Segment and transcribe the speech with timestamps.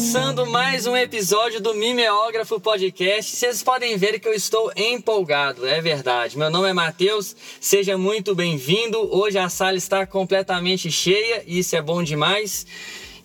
[0.00, 3.36] começando mais um episódio do Mimeógrafo Podcast.
[3.36, 6.38] Vocês podem ver que eu estou empolgado, é verdade.
[6.38, 8.98] Meu nome é Matheus, seja muito bem-vindo.
[9.14, 12.64] Hoje a sala está completamente cheia e isso é bom demais.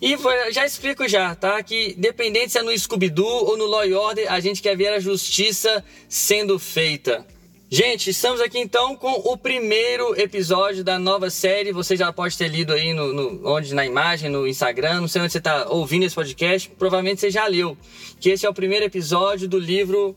[0.02, 0.16] E
[0.52, 1.62] já explico já, tá?
[1.62, 5.00] Que dependente se é no Scooby-Doo ou no Law Order, a gente quer ver a
[5.00, 7.26] justiça sendo feita.
[7.68, 11.72] Gente, estamos aqui então com o primeiro episódio da nova série.
[11.72, 15.20] Você já pode ter lido aí no, no onde na imagem, no Instagram, não sei
[15.20, 16.70] onde você está ouvindo esse podcast.
[16.78, 17.76] Provavelmente você já leu.
[18.20, 20.14] Que esse é o primeiro episódio do livro.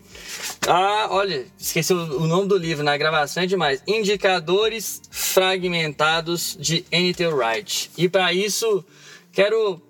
[0.68, 3.82] Ah, olha, esqueci o, o nome do livro na gravação é demais.
[3.88, 7.26] Indicadores fragmentados de N.T.
[7.30, 7.90] Wright.
[7.98, 8.86] E para isso
[9.32, 9.82] quero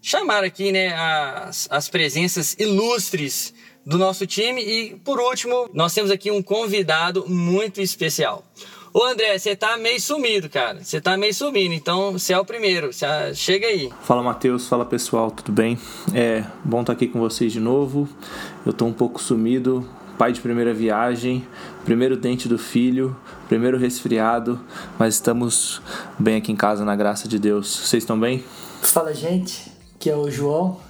[0.00, 3.52] chamar aqui, né, as, as presenças ilustres
[3.88, 4.62] do nosso time.
[4.62, 8.44] E por último, nós temos aqui um convidado muito especial.
[8.92, 10.82] Ô André, você tá meio sumido, cara.
[10.82, 12.92] Você tá meio sumindo, então você é o primeiro.
[12.92, 13.90] Cê, chega aí.
[14.02, 15.78] Fala Matheus, fala pessoal, tudo bem?
[16.14, 18.08] É bom estar tá aqui com vocês de novo.
[18.66, 21.46] Eu tô um pouco sumido, pai de primeira viagem,
[21.84, 24.60] primeiro dente do filho, primeiro resfriado,
[24.98, 25.80] mas estamos
[26.18, 27.68] bem aqui em casa na graça de Deus.
[27.68, 28.42] Vocês estão bem?
[28.82, 30.87] Fala gente, que é o João.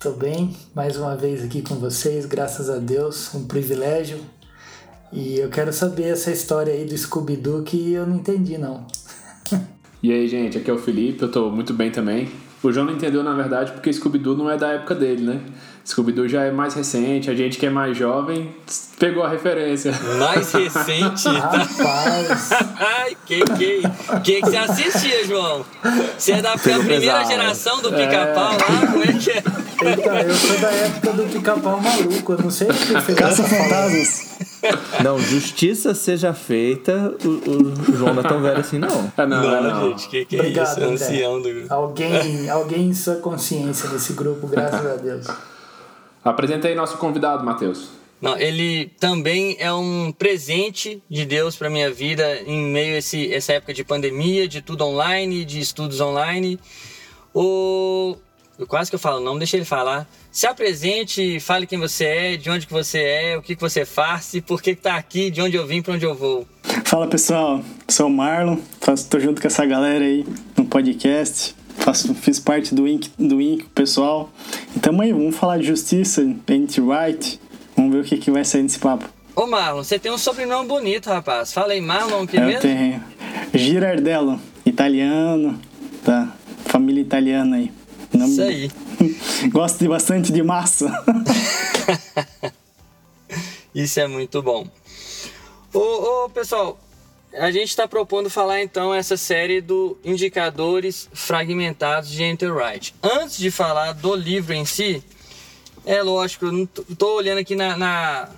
[0.00, 4.18] Tô bem, mais uma vez aqui com vocês, graças a Deus, um privilégio.
[5.12, 8.86] E eu quero saber essa história aí do Scooby-Doo que eu não entendi não.
[10.02, 12.30] e aí, gente, aqui é o Felipe, eu tô muito bem também.
[12.62, 15.42] O João não entendeu, na verdade, porque Scooby-Doo não é da época dele, né?
[15.90, 18.54] Scooby-Doo já é mais recente, a gente que é mais jovem
[19.00, 19.92] pegou a referência.
[20.18, 21.26] Mais recente?
[21.34, 22.50] Rapaz!
[22.78, 23.82] Ai, que, que,
[24.22, 25.64] que, que você assistia, João?
[26.16, 27.28] Você é da primeira pesado.
[27.28, 28.56] geração do pica-pau é...
[28.56, 28.86] lá?
[28.92, 29.42] Como é que é?
[29.92, 33.18] Então, eu sou da época do pica-pau maluco, eu não sei o que fez.
[33.18, 34.30] Caça-fantasmas.
[35.02, 39.10] Não, justiça seja feita, o, o João não é tão velho assim, não.
[39.16, 40.84] Ah, não, não, não, gente, que, que é Obrigado, isso?
[40.84, 41.72] Ancião do grupo.
[41.72, 45.26] Alguém, alguém em sua consciência desse grupo, graças a Deus.
[46.24, 47.88] Apresenta aí nosso convidado, Matheus.
[48.20, 53.32] Não, ele também é um presente de Deus para minha vida em meio a esse,
[53.32, 56.58] essa época de pandemia, de tudo online, de estudos online.
[57.32, 58.16] O
[58.68, 60.06] quase que eu falo, não deixa ele falar.
[60.30, 63.86] Se apresente, fale quem você é, de onde que você é, o que que você
[63.86, 66.46] faz, e por que que tá aqui, de onde eu vim, para onde eu vou.
[66.84, 68.58] Fala pessoal, sou o Marlon,
[69.08, 70.26] tô junto com essa galera aí
[70.56, 71.54] no podcast.
[71.80, 74.30] Faço, fiz parte do Inc, do Inc, pessoal.
[74.76, 77.40] Então aí, vamos falar de justiça, anti-right.
[77.76, 79.08] Vamos ver o que, que vai sair desse papo.
[79.34, 81.52] Ô Marlon, você tem um sobrenome bonito, rapaz.
[81.52, 82.60] Fala aí, Marlon, que eu mesmo?
[82.60, 83.02] Tenho.
[83.54, 85.58] Girardello, italiano,
[86.04, 86.34] tá?
[86.66, 87.72] Família italiana aí.
[88.12, 88.26] Não...
[88.26, 88.70] Isso aí.
[89.50, 90.92] Gosto de bastante de massa.
[93.74, 94.66] Isso é muito bom.
[95.72, 96.78] Ô, ô pessoal,
[97.32, 102.94] a gente está propondo falar então essa série do Indicadores Fragmentados de Enter Wright.
[103.02, 105.02] Antes de falar do livro em si,
[105.86, 108.28] é lógico, eu estou olhando aqui na, na,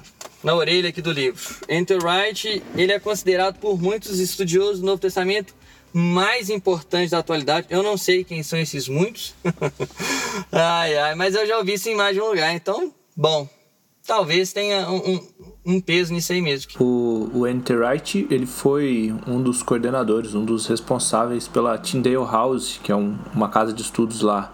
[0.42, 1.40] na, orelha aqui do livro.
[1.68, 5.54] Enter Wright, ele é considerado por muitos estudiosos do Novo Testamento
[5.92, 7.66] mais importante da atualidade.
[7.68, 9.34] Eu não sei quem são esses muitos.
[10.50, 12.54] ai, ai, mas eu já ouvi isso em mais de um lugar.
[12.54, 13.48] Então, bom,
[14.06, 15.28] talvez tenha um, um,
[15.64, 16.72] um peso nisso aí mesmo.
[16.80, 22.90] O, o Enterite, ele foi um dos coordenadores, um dos responsáveis pela Tyndale House, que
[22.92, 24.52] é um, uma casa de estudos lá.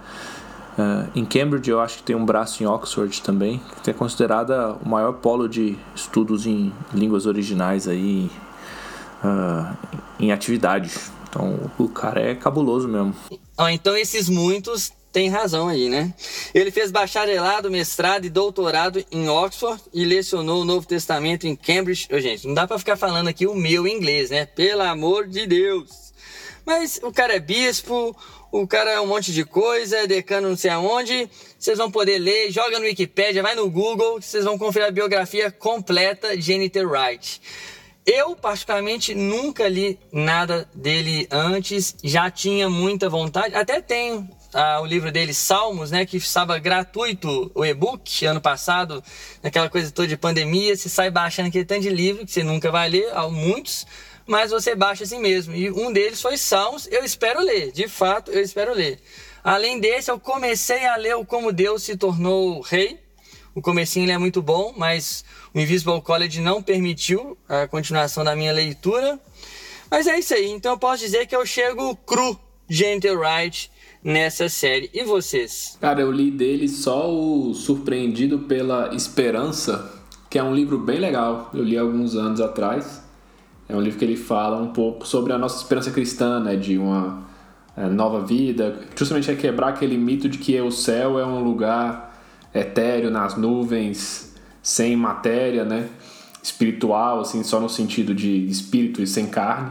[0.79, 4.75] Uh, em Cambridge, eu acho que tem um braço em Oxford também, que é considerada
[4.75, 8.31] o maior polo de estudos em línguas originais aí,
[9.25, 9.77] uh,
[10.21, 10.93] em atividade.
[11.29, 13.15] Então o cara é cabuloso mesmo.
[13.57, 16.13] Ah, então esses muitos têm razão aí, né?
[16.55, 22.09] Ele fez bacharelado, mestrado e doutorado em Oxford e lecionou o Novo Testamento em Cambridge.
[22.13, 24.47] Oh, gente, não dá para ficar falando aqui o meu inglês, né?
[24.47, 26.13] Pelo amor de Deus.
[26.65, 28.15] Mas o cara é bispo,
[28.53, 31.29] o cara é um monte de coisa, é decano não sei aonde.
[31.59, 35.51] Vocês vão poder ler, joga no Wikipedia, vai no Google, vocês vão conferir a biografia
[35.51, 36.85] completa de N.T.
[36.85, 37.41] Wright.
[38.05, 44.27] Eu, particularmente, nunca li nada dele antes, já tinha muita vontade, até tenho
[44.59, 49.05] ah, o livro dele, Salmos, né, que estava gratuito, o e-book, ano passado,
[49.41, 52.69] naquela coisa toda de pandemia, você sai baixando aquele tanto de livro que você nunca
[52.69, 53.87] vai ler, há muitos,
[54.27, 55.55] mas você baixa assim mesmo.
[55.55, 58.99] E um deles foi Salmos, eu espero ler, de fato, eu espero ler.
[59.45, 62.99] Além desse, eu comecei a ler o Como Deus se tornou rei.
[63.55, 65.25] O comecinho é muito bom, mas
[65.55, 69.21] o Invisible College não permitiu a continuação da minha leitura.
[69.89, 70.51] Mas é isso aí.
[70.51, 72.39] Então eu posso dizer que eu chego cru
[72.69, 73.71] de Enter Right
[74.09, 74.91] nessa série.
[74.95, 75.77] E vocês?
[75.79, 79.93] Cara, eu li dele só o Surpreendido pela Esperança,
[80.31, 81.51] que é um livro bem legal.
[81.53, 83.07] Eu li alguns anos atrás.
[83.69, 86.57] É um livro que ele fala um pouco sobre a nossa esperança cristã, né?
[86.57, 87.23] De uma
[87.77, 88.81] é, nova vida.
[88.97, 92.19] Justamente é quebrar aquele mito de que o céu é um lugar
[92.55, 95.87] etéreo nas nuvens, sem matéria, né?
[96.43, 99.71] Espiritual, assim, só no sentido de espírito e sem carne.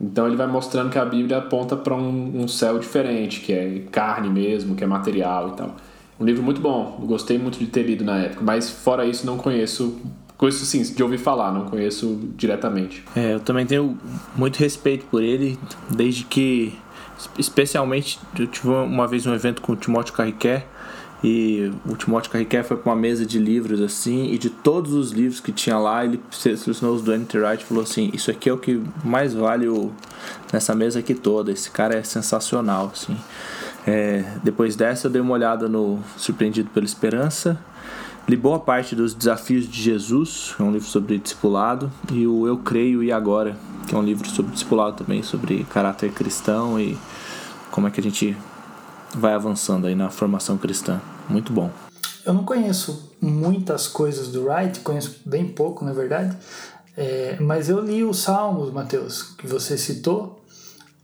[0.00, 3.82] Então ele vai mostrando que a Bíblia aponta para um, um, céu diferente, que é
[3.90, 5.76] carne mesmo, que é material e tal.
[6.20, 9.36] Um livro muito bom, gostei muito de ter lido na época, mas fora isso não
[9.36, 10.00] conheço
[10.36, 13.02] Conheço sim, de ouvir falar, não conheço diretamente.
[13.16, 13.98] É, eu também tenho
[14.36, 15.58] muito respeito por ele,
[15.88, 16.78] desde que,
[17.38, 20.66] especialmente, eu tive uma vez um evento com o Timóteo Carriquet,
[21.24, 25.12] e o Timóteo Carriquet foi para uma mesa de livros assim, e de todos os
[25.12, 28.48] livros que tinha lá, ele selecionou os do Anthony Wright e falou assim: Isso aqui
[28.48, 29.92] é o que mais vale o,
[30.52, 31.50] nessa mesa aqui toda.
[31.50, 32.90] Esse cara é sensacional.
[32.92, 33.16] Assim.
[33.86, 37.58] É, depois dessa, eu dei uma olhada no Surpreendido pela Esperança
[38.28, 42.44] Li boa parte dos Desafios de Jesus, que é um livro sobre discipulado, e o
[42.44, 46.98] Eu Creio e Agora, que é um livro sobre discipulado também, sobre caráter cristão e
[47.70, 48.36] como é que a gente
[49.14, 51.00] vai avançando aí na formação cristã.
[51.28, 51.70] Muito bom.
[52.24, 56.36] Eu não conheço muitas coisas do Wright, conheço bem pouco, na verdade,
[56.96, 60.42] é, mas eu li os Salmos, Mateus, que você citou.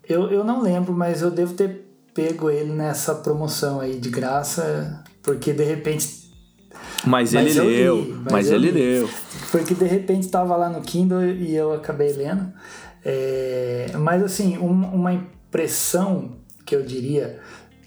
[0.08, 5.02] Eu, eu não lembro, mas eu devo ter pego ele nessa promoção aí de graça,
[5.22, 6.22] porque de repente
[7.04, 8.80] mas, mas ele leu, li, mas, mas ele li.
[8.80, 9.10] leu.
[9.50, 12.52] Porque de repente estava lá no Kindle e eu acabei lendo.
[13.04, 17.40] É, mas assim, um, uma impressão que eu diria,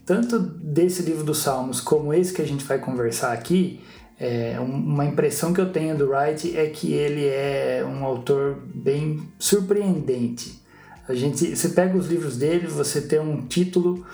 [0.06, 3.82] tanto desse livro dos Salmos como esse que a gente vai conversar aqui,
[4.20, 9.28] é, uma impressão que eu tenho do Wright é que ele é um autor bem
[9.38, 10.62] surpreendente.
[11.08, 14.06] A gente, você pega os livros dele, você tem um título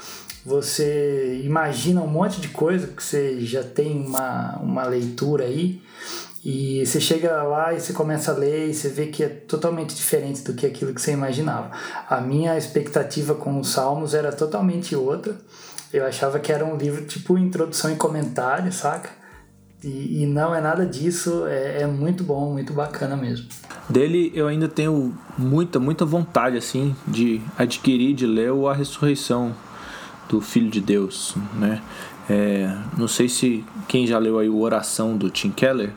[0.43, 5.81] você imagina um monte de coisa, que você já tem uma, uma leitura aí,
[6.43, 9.93] e você chega lá e você começa a ler e você vê que é totalmente
[9.93, 11.69] diferente do que aquilo que você imaginava.
[12.09, 15.35] A minha expectativa com os Salmos era totalmente outra.
[15.93, 19.09] Eu achava que era um livro tipo introdução e comentário, saca?
[19.83, 23.47] E, e não é nada disso, é, é muito bom, muito bacana mesmo.
[23.89, 29.55] Dele eu ainda tenho muita, muita vontade assim de adquirir, de ler o A Ressurreição
[30.29, 31.81] do Filho de Deus, né?
[32.29, 35.91] É, não sei se quem já leu aí o Oração do Tim Keller,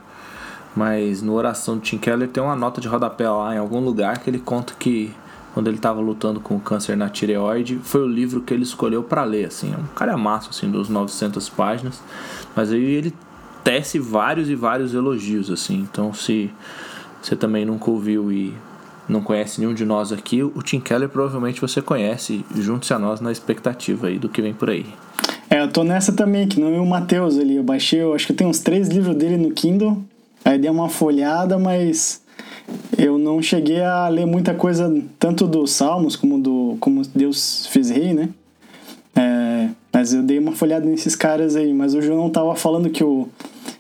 [0.74, 4.18] mas no Oração do Tim Keller tem uma nota de rodapé lá em algum lugar
[4.18, 5.14] que ele conta que
[5.54, 9.02] quando ele estava lutando com o câncer na tireoide, foi o livro que ele escolheu
[9.02, 12.02] para ler, assim, é um calhamaço, assim, dos 900 páginas,
[12.54, 13.14] mas aí ele
[13.62, 16.50] tece vários e vários elogios, assim, então se
[17.22, 18.52] você também nunca ouviu e
[19.08, 22.44] não conhece nenhum de nós aqui, o Tim Keller provavelmente você conhece.
[22.56, 24.86] Junte-se a nós na expectativa aí do que vem por aí.
[25.50, 27.56] É, eu tô nessa também, que não é o Matheus ali.
[27.56, 30.02] Eu baixei, eu acho que tem uns três livros dele no Kindle.
[30.44, 32.22] Aí dei uma folhada, mas
[32.96, 37.90] eu não cheguei a ler muita coisa, tanto dos Salmos como do como Deus fez
[37.90, 38.28] rei, né?
[39.16, 41.72] É, mas eu dei uma folhada nesses caras aí.
[41.72, 43.28] Mas o João tava falando que o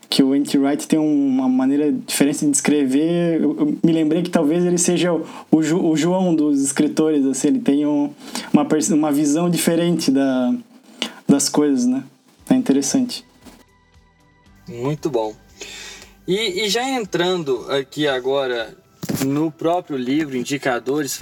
[0.08, 3.42] que o Anti Wright tem uma maneira diferente de escrever.
[3.42, 5.58] Eu, me lembrei que talvez ele seja o, o,
[5.90, 8.12] o João dos escritores, assim, ele tem um,
[8.52, 10.54] uma, uma visão diferente da,
[11.26, 12.04] das coisas, né?
[12.48, 13.24] É interessante.
[14.68, 15.34] Muito bom.
[16.26, 18.74] E, e já entrando aqui agora
[19.24, 21.18] no próprio livro Indicadores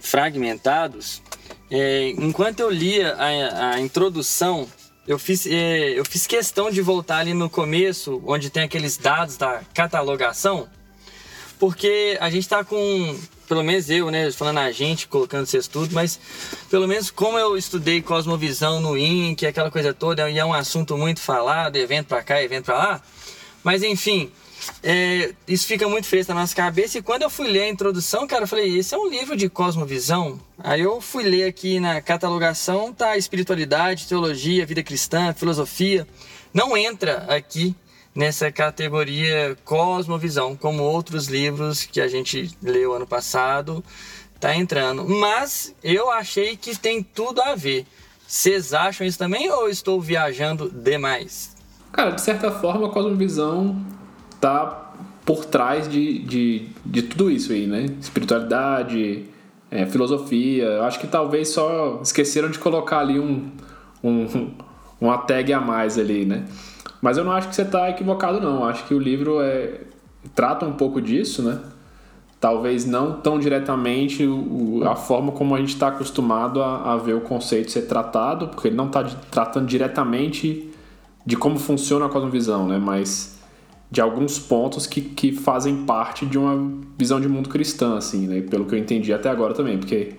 [0.00, 1.22] Fragmentados,
[1.70, 4.68] é, enquanto eu lia a, a introdução
[5.06, 9.36] eu fiz, é, eu fiz questão de voltar ali no começo, onde tem aqueles dados
[9.36, 10.68] da catalogação,
[11.58, 13.18] porque a gente está com,
[13.48, 16.20] pelo menos eu, né, falando a gente, colocando esse estudo, mas
[16.70, 20.96] pelo menos como eu estudei cosmovisão no INC, aquela coisa toda, e é um assunto
[20.96, 23.02] muito falado, evento para cá, evento para lá,
[23.64, 24.30] mas enfim,
[24.82, 26.98] é, isso fica muito fresco na nossa cabeça.
[26.98, 29.48] E quando eu fui ler a introdução, cara, eu falei: esse é um livro de
[29.48, 30.40] cosmovisão.
[30.58, 36.06] Aí eu fui ler aqui na catalogação, tá espiritualidade, teologia, vida cristã, filosofia.
[36.52, 37.74] Não entra aqui
[38.14, 43.82] nessa categoria cosmovisão, como outros livros que a gente leu ano passado,
[44.38, 45.08] tá entrando.
[45.08, 47.86] Mas eu achei que tem tudo a ver.
[48.26, 51.52] Vocês acham isso também ou estou viajando demais?
[51.92, 53.76] Cara, de certa forma, a cosmovisão
[54.40, 54.92] tá
[55.24, 57.86] por trás de, de, de tudo isso aí, né?
[58.00, 59.26] Espiritualidade,
[59.70, 60.64] é, filosofia.
[60.64, 63.50] Eu acho que talvez só esqueceram de colocar ali um,
[64.02, 64.50] um,
[65.00, 66.44] uma tag a mais ali, né?
[67.00, 68.60] Mas eu não acho que você está equivocado, não.
[68.60, 69.80] Eu acho que o livro é,
[70.34, 71.60] trata um pouco disso, né?
[72.40, 74.28] Talvez não tão diretamente
[74.84, 78.68] a forma como a gente está acostumado a, a, ver o conceito ser tratado, porque
[78.68, 80.71] ele não está tratando diretamente
[81.24, 82.78] de como funciona a cosmovisão, né?
[82.78, 83.38] Mas
[83.90, 88.40] de alguns pontos que, que fazem parte de uma visão de mundo cristã, assim, né?
[88.40, 90.14] Pelo que eu entendi até agora também, porque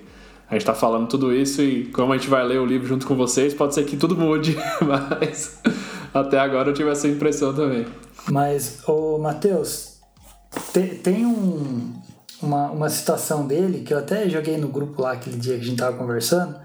[0.50, 3.07] a gente tá falando tudo isso e como a gente vai ler o livro junto
[3.07, 4.55] com vocês, pode ser que tudo mude,
[4.86, 5.60] mas
[6.13, 7.86] até agora eu tive essa impressão também.
[8.29, 9.98] Mas, ô Matheus,
[10.72, 11.93] tem, tem um,
[12.41, 15.65] uma, uma citação dele que eu até joguei no grupo lá aquele dia que a
[15.65, 16.55] gente tava conversando,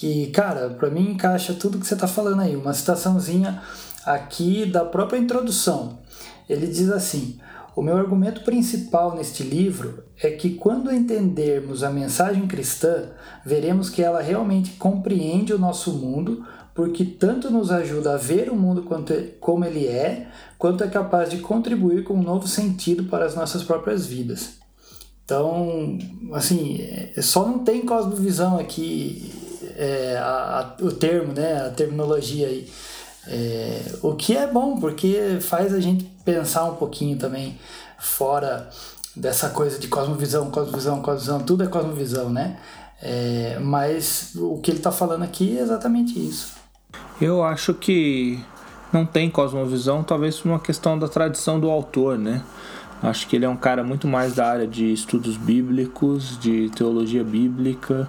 [0.00, 2.56] que, cara, para mim encaixa tudo que você tá falando aí.
[2.56, 3.60] Uma citaçãozinha
[4.06, 5.98] aqui da própria introdução.
[6.48, 7.38] Ele diz assim:
[7.76, 13.10] O meu argumento principal neste livro é que quando entendermos a mensagem cristã,
[13.44, 18.56] veremos que ela realmente compreende o nosso mundo, porque tanto nos ajuda a ver o
[18.56, 23.26] mundo quanto, como ele é, quanto é capaz de contribuir com um novo sentido para
[23.26, 24.52] as nossas próprias vidas.
[25.26, 25.98] Então,
[26.32, 29.49] assim, é, só não tem cosmovisão aqui,
[29.80, 32.70] é, a, a, o termo, né, a terminologia aí.
[33.26, 37.58] É, o que é bom, porque faz a gente pensar um pouquinho também
[37.98, 38.68] fora
[39.16, 42.58] dessa coisa de cosmovisão, cosmovisão, cosmovisão, tudo é cosmovisão, né?
[43.02, 46.52] É, mas o que ele está falando aqui é exatamente isso.
[47.20, 48.38] Eu acho que
[48.92, 52.42] não tem cosmovisão, talvez por uma questão da tradição do autor, né?
[53.02, 57.24] Acho que ele é um cara muito mais da área de estudos bíblicos, de teologia
[57.24, 58.08] bíblica,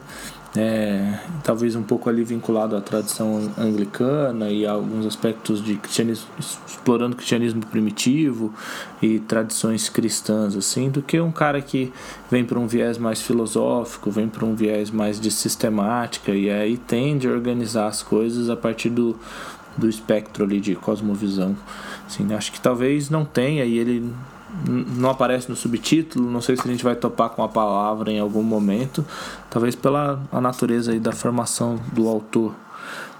[0.56, 6.28] é, talvez um pouco ali vinculado à tradição anglicana e a alguns aspectos de cristianismo,
[6.38, 8.54] explorando cristianismo primitivo
[9.02, 11.94] e tradições cristãs, assim, do que um cara que
[12.30, 16.78] vem para um viés mais filosófico, vem para um viés mais de sistemática e aí
[16.78, 19.18] tende a organizar as coisas a partir do,
[19.78, 21.56] do espectro ali de cosmovisão.
[22.06, 24.14] Assim, acho que talvez não tenha e ele
[24.68, 28.20] não aparece no subtítulo, não sei se a gente vai topar com a palavra em
[28.20, 29.06] algum momento,
[29.52, 32.56] talvez pela a natureza aí da formação do autor.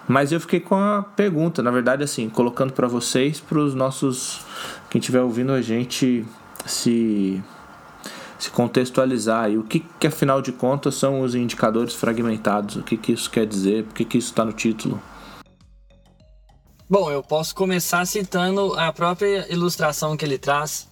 [0.08, 4.42] Mas eu fiquei com a pergunta, na verdade, assim, colocando para vocês, para os nossos,
[4.90, 6.26] quem estiver ouvindo a gente
[6.66, 7.44] se
[8.40, 12.98] se contextualizar aí, o que, que afinal de contas são os indicadores fragmentados, o que,
[12.98, 15.00] que isso quer dizer, por que, que isso está no título?
[16.90, 20.91] Bom, eu posso começar citando a própria ilustração que ele traz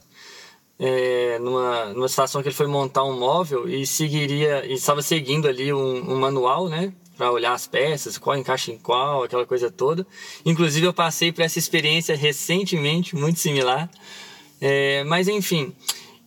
[0.79, 5.47] é, numa, numa situação que ele foi montar um móvel e seguiria e estava seguindo
[5.47, 9.69] ali um, um manual, né, para olhar as peças, qual encaixa em qual, aquela coisa
[9.69, 10.07] toda.
[10.45, 13.89] Inclusive eu passei por essa experiência recentemente, muito similar.
[14.61, 15.75] É, mas enfim,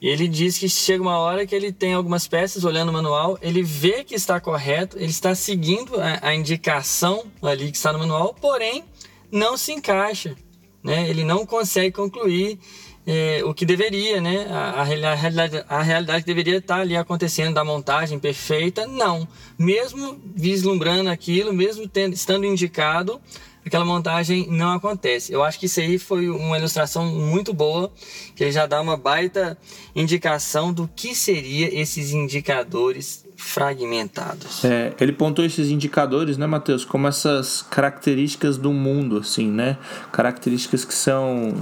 [0.03, 3.63] ele diz que chega uma hora que ele tem algumas peças olhando o manual, ele
[3.63, 8.35] vê que está correto, ele está seguindo a, a indicação ali que está no manual,
[8.35, 8.85] porém
[9.31, 10.37] não se encaixa,
[10.83, 11.09] né?
[11.09, 12.59] Ele não consegue concluir
[13.07, 14.47] é, o que deveria, né?
[14.49, 19.27] A, a, realidade, a realidade que deveria estar ali acontecendo da montagem perfeita, não.
[19.59, 23.21] Mesmo vislumbrando aquilo, mesmo tendo, estando indicado,
[23.65, 25.33] aquela montagem não acontece.
[25.33, 27.93] Eu acho que isso aí foi uma ilustração muito boa,
[28.37, 29.59] que ele já dá uma baita
[29.95, 34.65] indicação do que seria esses indicadores fragmentados.
[34.65, 39.77] É, ele pontou esses indicadores, né, Matheus, como essas características do mundo, assim, né?
[40.13, 41.53] Características que são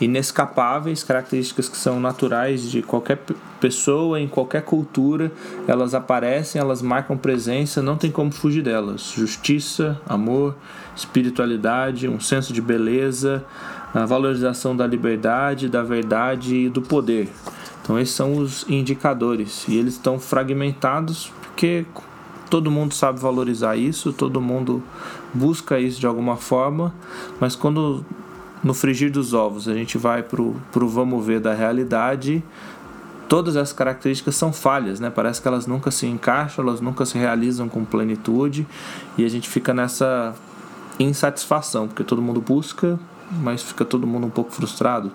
[0.00, 3.18] inescapáveis, características que são naturais de qualquer
[3.58, 5.32] pessoa, em qualquer cultura,
[5.66, 9.12] elas aparecem, elas marcam presença, não tem como fugir delas.
[9.16, 10.54] Justiça, amor,
[10.94, 13.44] espiritualidade, um senso de beleza,
[13.94, 17.28] a valorização da liberdade, da verdade e do poder.
[17.90, 21.84] Então esses são os indicadores e eles estão fragmentados porque
[22.48, 24.80] todo mundo sabe valorizar isso, todo mundo
[25.34, 26.94] busca isso de alguma forma,
[27.40, 28.06] mas quando
[28.62, 32.44] no frigir dos ovos a gente vai pro, pro vamos ver da realidade,
[33.28, 35.10] todas as características são falhas, né?
[35.10, 38.68] Parece que elas nunca se encaixam, elas nunca se realizam com plenitude
[39.18, 40.32] e a gente fica nessa
[40.96, 43.00] insatisfação, porque todo mundo busca,
[43.42, 45.10] mas fica todo mundo um pouco frustrado.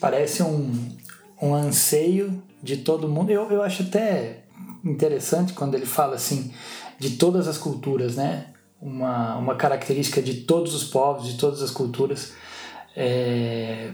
[0.00, 0.92] Parece um,
[1.40, 3.30] um anseio de todo mundo.
[3.30, 4.44] Eu, eu acho até
[4.84, 6.52] interessante quando ele fala assim
[6.98, 8.46] de todas as culturas, né?
[8.80, 12.32] Uma, uma característica de todos os povos, de todas as culturas.
[12.96, 13.92] É,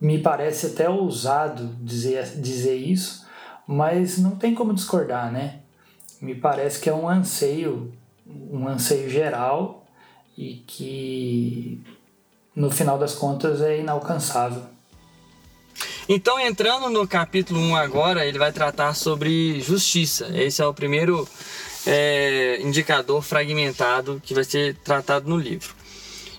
[0.00, 3.26] me parece até ousado dizer, dizer isso,
[3.66, 5.60] mas não tem como discordar, né?
[6.20, 7.92] Me parece que é um anseio,
[8.26, 9.86] um anseio geral
[10.36, 11.82] e que
[12.54, 14.73] no final das contas é inalcançável.
[16.06, 20.30] Então, entrando no capítulo 1 agora, ele vai tratar sobre justiça.
[20.34, 21.26] Esse é o primeiro
[21.86, 25.74] é, indicador fragmentado que vai ser tratado no livro.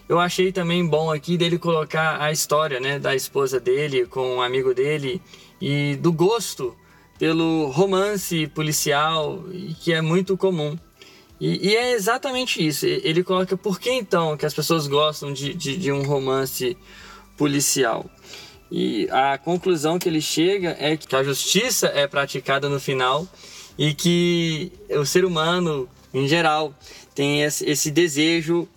[0.07, 4.41] Eu achei também bom aqui dele colocar a história né, da esposa dele com um
[4.41, 5.19] amigo dele
[5.59, 6.75] e do gosto
[7.17, 9.43] pelo romance policial,
[9.81, 10.77] que é muito comum.
[11.41, 12.85] E, e, é exatamente isso.
[12.85, 16.77] Ele coloca por que então que as pessoas gostam de, de, de um romance
[17.35, 18.05] policial.
[18.71, 23.27] E a conclusão que ele chega é que a justiça é praticada no final
[23.77, 26.73] e que o ser humano, em geral,
[27.13, 28.67] tem esse desejo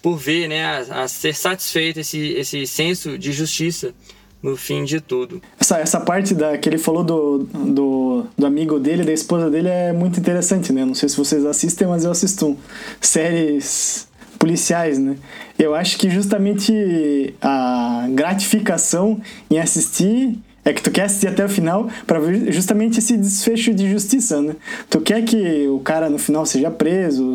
[0.00, 3.94] por ver, né, a, a ser satisfeito, esse, esse senso de justiça
[4.42, 5.40] no fim de tudo.
[5.60, 9.68] Essa, essa parte da, que ele falou do, do, do amigo dele, da esposa dele,
[9.68, 10.84] é muito interessante, né?
[10.84, 12.58] Não sei se vocês assistem, mas eu assisto
[13.00, 14.08] séries
[14.42, 15.14] policiais, né?
[15.56, 21.48] Eu acho que justamente a gratificação em assistir é que tu quer assistir até o
[21.48, 24.56] final para ver justamente esse desfecho de justiça, né?
[24.90, 27.34] Tu quer que o cara no final seja preso.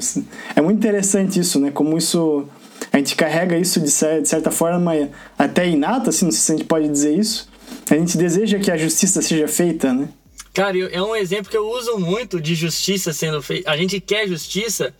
[0.53, 1.71] É muito interessante isso, né?
[1.71, 2.45] Como isso
[2.91, 4.91] a gente carrega isso de certa forma
[5.39, 7.47] até inata, assim, não sei se a gente pode dizer isso.
[7.89, 10.09] A gente deseja que a justiça seja feita, né?
[10.53, 13.71] Cara, é um exemplo que eu uso muito de justiça sendo feita.
[13.71, 14.93] A gente quer justiça.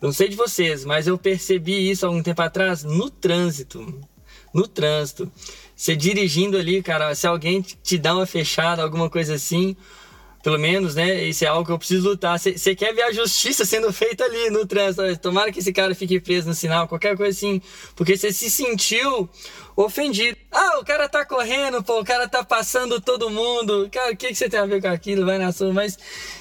[0.00, 4.00] Não sei de vocês, mas eu percebi isso há um tempo atrás no trânsito.
[4.54, 5.30] No trânsito.
[5.74, 9.76] Você dirigindo ali, cara, se alguém te dá uma fechada, alguma coisa assim,
[10.42, 11.24] pelo menos, né?
[11.24, 12.38] Isso é algo que eu preciso lutar.
[12.38, 15.18] Você quer ver a justiça sendo feita ali no trânsito.
[15.18, 17.60] Tomara que esse cara fique preso no sinal, qualquer coisa assim.
[17.96, 19.28] Porque você se sentiu
[19.84, 20.36] ofendido.
[20.50, 23.88] Ah, o cara tá correndo, pô, o cara tá passando todo mundo.
[23.92, 25.24] Cara, o que, que você tem a ver com aquilo?
[25.24, 25.72] Vai na sua.
[25.72, 25.96] Mas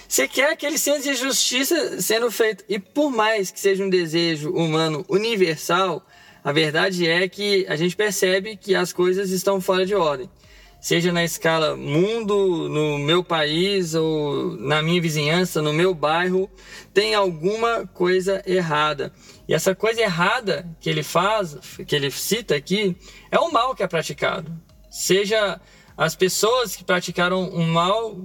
[0.07, 2.63] você quer aquele senso de justiça sendo feito.
[2.67, 6.03] E por mais que seja um desejo humano universal,
[6.43, 10.29] a verdade é que a gente percebe que as coisas estão fora de ordem
[10.87, 16.49] seja na escala mundo, no meu país ou na minha vizinhança, no meu bairro,
[16.93, 19.11] tem alguma coisa errada.
[19.49, 22.95] E essa coisa errada que ele faz, que ele cita aqui,
[23.29, 24.49] é o mal que é praticado.
[24.89, 25.59] Seja
[25.97, 28.23] as pessoas que praticaram um mal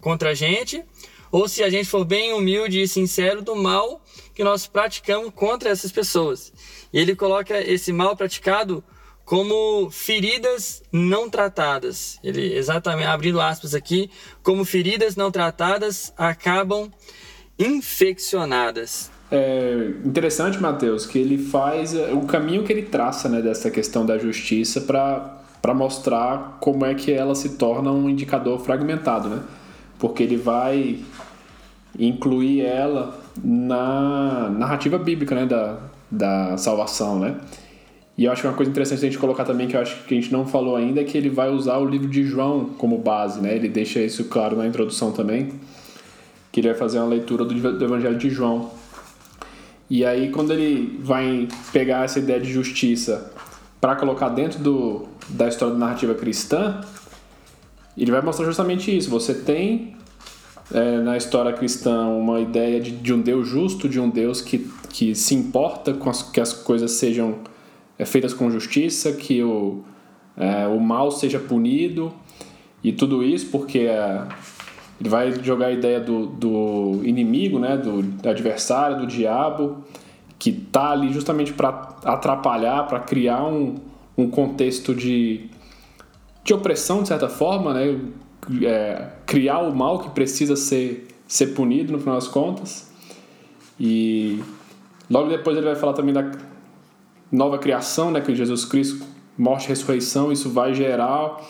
[0.00, 0.84] contra a gente,
[1.30, 4.02] ou se a gente for bem humilde e sincero do mal
[4.34, 6.52] que nós praticamos contra essas pessoas.
[6.92, 8.82] E ele coloca esse mal praticado
[9.32, 12.18] como feridas não tratadas.
[12.22, 14.10] Ele exatamente abrindo aspas aqui,
[14.42, 16.90] como feridas não tratadas acabam
[17.58, 19.10] infeccionadas.
[19.30, 24.04] É interessante, Mateus, que ele faz é, o caminho que ele traça, né, dessa questão
[24.04, 29.42] da justiça para para mostrar como é que ela se torna um indicador fragmentado, né?
[29.98, 30.98] Porque ele vai
[31.98, 35.78] incluir ela na narrativa bíblica, né, da,
[36.10, 37.36] da salvação, né?
[38.22, 40.16] E eu acho que uma coisa interessante a gente colocar também, que eu acho que
[40.16, 42.96] a gente não falou ainda, é que ele vai usar o livro de João como
[42.96, 43.56] base, né?
[43.56, 45.50] Ele deixa isso claro na introdução também,
[46.52, 48.70] que ele vai fazer uma leitura do Evangelho de João.
[49.90, 53.32] E aí, quando ele vai pegar essa ideia de justiça
[53.80, 56.80] para colocar dentro do, da história da narrativa cristã,
[57.98, 59.10] ele vai mostrar justamente isso.
[59.10, 59.96] Você tem
[60.72, 64.70] é, na história cristã uma ideia de, de um Deus justo, de um Deus que,
[64.90, 67.50] que se importa com as, que as coisas sejam
[68.04, 69.82] feitas com justiça, que o,
[70.36, 72.12] é, o mal seja punido
[72.82, 74.26] e tudo isso porque é,
[75.00, 79.84] ele vai jogar a ideia do, do inimigo, né, do, do adversário, do diabo,
[80.38, 81.68] que está ali justamente para
[82.04, 83.76] atrapalhar, para criar um,
[84.16, 85.48] um contexto de,
[86.44, 87.98] de opressão, de certa forma, né,
[88.62, 92.92] é, criar o mal que precisa ser, ser punido no final das contas.
[93.78, 94.40] E
[95.10, 96.30] logo depois ele vai falar também da,
[97.32, 99.04] nova criação, né, que Jesus Cristo,
[99.38, 101.40] morte e ressurreição, isso vai gerar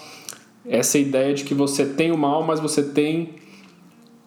[0.64, 3.30] essa ideia de que você tem o mal, mas você tem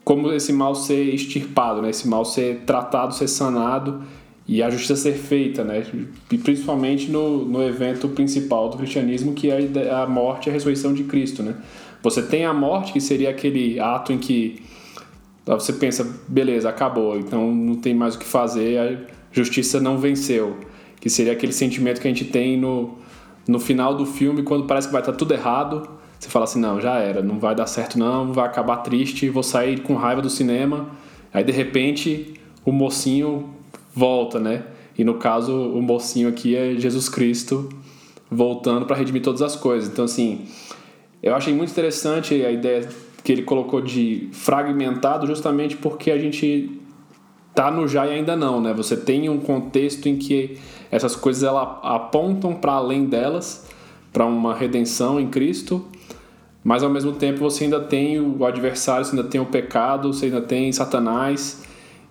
[0.03, 4.03] como esse mal ser extirpado, né, esse mal ser tratado, ser sanado
[4.45, 5.83] e a justiça ser feita, né,
[6.29, 10.93] e principalmente no, no evento principal do cristianismo, que é a morte e a ressurreição
[10.93, 11.55] de Cristo, né.
[12.03, 14.61] Você tem a morte, que seria aquele ato em que
[15.43, 18.97] você pensa, beleza, acabou, então não tem mais o que fazer, a
[19.31, 20.55] justiça não venceu
[21.05, 22.95] que seria aquele sentimento que a gente tem no,
[23.47, 25.87] no final do filme, quando parece que vai estar tudo errado.
[26.19, 29.43] Você fala assim: não, já era, não vai dar certo, não, vai acabar triste, vou
[29.43, 30.89] sair com raiva do cinema.
[31.31, 32.33] Aí de repente
[32.65, 33.51] o mocinho
[33.93, 34.63] volta, né?
[34.97, 37.69] E no caso, o mocinho aqui é Jesus Cristo
[38.31, 39.87] voltando para redimir todas as coisas.
[39.87, 40.45] Então, assim,
[41.21, 42.89] eu achei muito interessante a ideia
[43.23, 46.81] que ele colocou de fragmentado, justamente porque a gente
[47.55, 48.73] tá no já e ainda não, né?
[48.73, 50.57] Você tem um contexto em que
[50.91, 53.65] essas coisas ela apontam para além delas,
[54.11, 55.85] para uma redenção em Cristo,
[56.63, 60.25] mas ao mesmo tempo você ainda tem o adversário, você ainda tem o pecado, você
[60.25, 61.63] ainda tem Satanás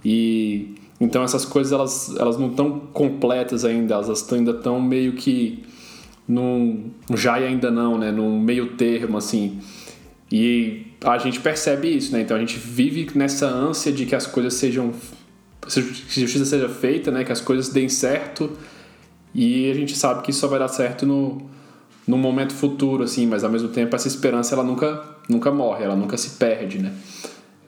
[0.04, 5.62] e então essas coisas elas, elas não estão completas ainda, elas ainda estão meio que
[6.26, 8.10] num já e ainda não, né?
[8.10, 9.58] Num meio termo assim.
[10.32, 12.22] E a gente percebe isso, né?
[12.22, 14.92] Então a gente vive nessa ânsia de que as coisas sejam
[15.66, 17.24] que a justiça seja feita, né?
[17.24, 18.56] Que as coisas deem certo.
[19.34, 21.42] E a gente sabe que isso só vai dar certo no,
[22.06, 25.96] num momento futuro, assim, mas ao mesmo tempo essa esperança ela nunca, nunca morre, ela
[25.96, 26.92] nunca se perde, né?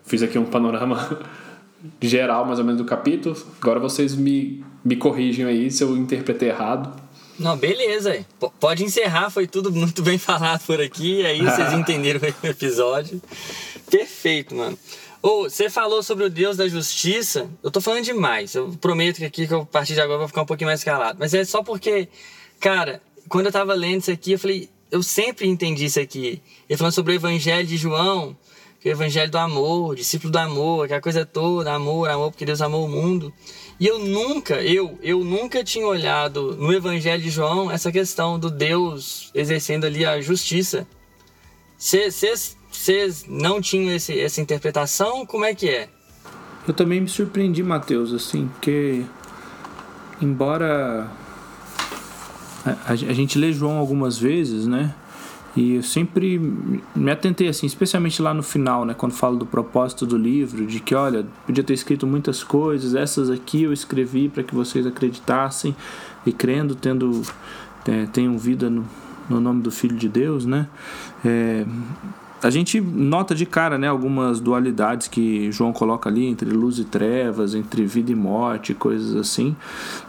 [0.04, 1.20] Fiz aqui um panorama
[2.00, 3.36] geral, mais ou menos, do capítulo.
[3.60, 7.06] Agora vocês me, me corrigem aí se eu interpretei errado.
[7.38, 8.12] Não, beleza.
[8.40, 11.24] P pode encerrar, foi tudo muito bem falado por aqui.
[11.26, 13.20] Aí vocês entenderam o episódio.
[13.90, 14.78] Perfeito, mano.
[15.26, 17.50] Ou, você falou sobre o Deus da justiça.
[17.60, 18.54] Eu tô falando demais.
[18.54, 21.18] Eu prometo que aqui, que a partir de agora, vou ficar um pouquinho mais calado.
[21.18, 22.08] Mas é só porque,
[22.60, 26.40] cara, quando eu tava lendo isso aqui, eu falei, eu sempre entendi isso aqui.
[26.68, 28.36] Ele falando sobre o evangelho de João,
[28.84, 32.62] é o evangelho do amor, discípulo do amor, aquela coisa toda, amor, amor, porque Deus
[32.62, 33.34] amou o mundo.
[33.80, 38.48] E eu nunca, eu, eu nunca tinha olhado no evangelho de João essa questão do
[38.48, 40.86] Deus exercendo ali a justiça.
[41.76, 42.55] Vocês
[43.28, 45.26] não tinham esse, essa interpretação?
[45.26, 45.88] Como é que é?
[46.66, 49.04] Eu também me surpreendi, Mateus, assim, porque
[50.20, 51.08] embora
[52.64, 54.94] a, a, gente lê João algumas vezes, né?
[55.54, 56.38] E eu sempre
[56.94, 60.80] me atentei assim, especialmente lá no final, né, quando falo do propósito do livro, de
[60.80, 65.74] que, olha, podia ter escrito muitas coisas, essas aqui eu escrevi para que vocês acreditassem
[66.26, 67.22] e crendo, tendo
[67.88, 68.84] é, tenham vida no,
[69.30, 70.68] no nome do Filho de Deus, né?
[71.24, 71.64] É,
[72.42, 76.84] a gente nota de cara né, algumas dualidades que João coloca ali entre luz e
[76.84, 79.56] trevas, entre vida e morte, coisas assim,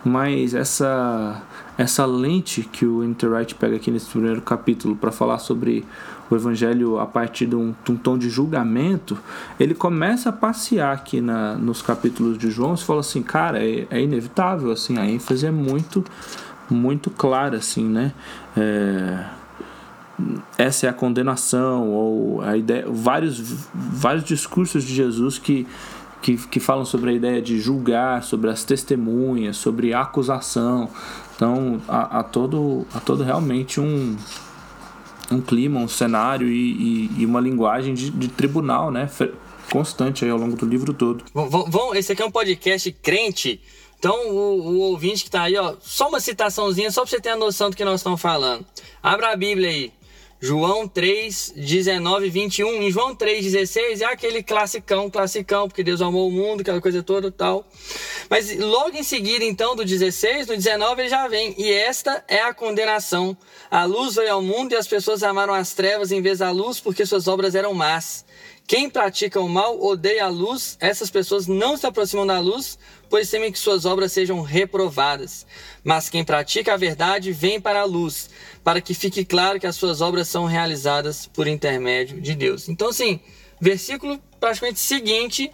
[0.03, 1.41] mas essa
[1.77, 5.85] essa lente que o Interwright pega aqui nesse primeiro capítulo para falar sobre
[6.29, 9.17] o evangelho a partir de um, de um, tom de julgamento,
[9.59, 13.87] ele começa a passear aqui na, nos capítulos de João e fala assim, cara, é,
[13.91, 16.03] é, inevitável, assim, a ênfase é muito,
[16.69, 18.11] muito clara, assim, né?
[18.57, 19.23] É,
[20.57, 23.39] essa é a condenação ou a ideia, vários,
[23.73, 25.67] vários discursos de Jesus que
[26.19, 30.89] que, que falam sobre a ideia de julgar, sobre as testemunhas, sobre a acusação,
[31.37, 34.17] então, há, todo, há todo realmente um,
[35.31, 39.07] um clima, um cenário e, e, e uma linguagem de, de, tribunal, né?
[39.71, 41.23] Constante aí ao longo do livro todo.
[41.31, 43.61] Vão, esse aqui é um podcast crente.
[43.99, 47.29] Então, o, o ouvinte que está aí, ó, só uma citaçãozinha, só para você ter
[47.29, 48.65] a noção do que nós estamos falando.
[49.03, 49.93] Abra a Bíblia aí.
[50.39, 52.83] João 3, 19, 21.
[52.83, 57.01] Em João 3, 16 é aquele classicão, classicão, porque Deus amou o mundo, aquela coisa
[57.01, 57.65] toda tal.
[58.29, 61.55] Mas logo em seguida, então, do 16, no 19 ele já vem.
[61.57, 63.35] E esta é a condenação.
[63.71, 66.79] A luz veio ao mundo e as pessoas amaram as trevas em vez da luz,
[66.79, 68.23] porque suas obras eram más.
[68.67, 72.77] Quem pratica o mal odeia a luz, essas pessoas não se aproximam da luz,
[73.09, 75.47] pois temem que suas obras sejam reprovadas.
[75.85, 78.29] Mas quem pratica a verdade vem para a luz,
[78.65, 82.67] para que fique claro que as suas obras são realizadas por intermédio de Deus.
[82.67, 83.21] Então, assim,
[83.57, 85.49] versículo praticamente seguinte,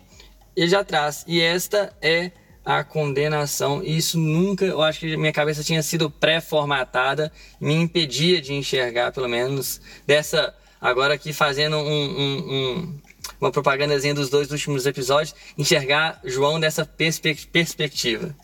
[0.56, 2.32] ele já traz, e esta é
[2.66, 3.84] a condenação.
[3.84, 9.12] E isso nunca, eu acho que minha cabeça tinha sido pré-formatada, me impedia de enxergar,
[9.12, 12.94] pelo menos, dessa agora aqui fazendo um, um, um,
[13.40, 18.36] uma propagandazinha dos dois últimos episódios, enxergar João dessa perspe perspectiva.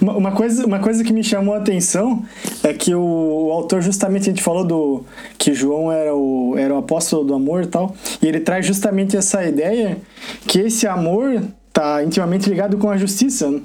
[0.00, 2.24] Uma coisa, uma coisa que me chamou a atenção
[2.62, 5.04] é que o, o, autor, justamente, a gente falou do
[5.38, 9.16] que João era o, era o apóstolo do amor e tal, e ele traz justamente
[9.16, 9.98] essa ideia
[10.46, 13.60] que esse amor está intimamente ligado com a justiça.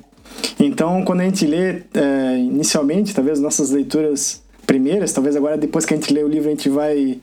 [0.60, 5.94] Então, quando a gente lê é, inicialmente, talvez nossas leituras primeiras, talvez agora depois que
[5.94, 7.20] a gente lê o livro a gente vai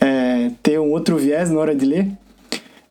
[0.00, 2.10] é, ter um outro viés na hora de ler,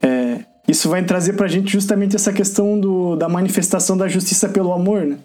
[0.02, 4.74] é, isso vai trazer pra gente justamente essa questão do, da manifestação da justiça pelo
[4.74, 5.18] amor, né?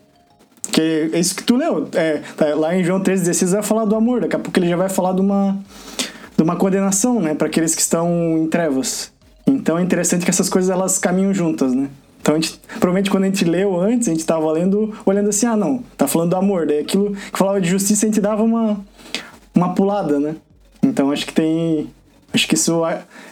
[0.70, 1.88] Que é isso que tu leu.
[1.94, 4.76] É, tá, lá em João 3,16 vai falar do amor, daqui a pouco ele já
[4.76, 5.58] vai falar de uma,
[6.36, 7.34] de uma condenação, né?
[7.34, 9.12] Para aqueles que estão em trevas.
[9.46, 11.88] Então é interessante que essas coisas elas caminham juntas, né?
[12.20, 15.46] Então, a gente, provavelmente quando a gente leu antes, a gente estava lendo, olhando assim,
[15.46, 16.66] ah, não, tá falando do amor.
[16.66, 18.78] Daí aquilo que falava de justiça, a gente dava uma,
[19.54, 20.36] uma pulada, né?
[20.82, 21.90] Então acho que tem.
[22.32, 22.82] Acho que isso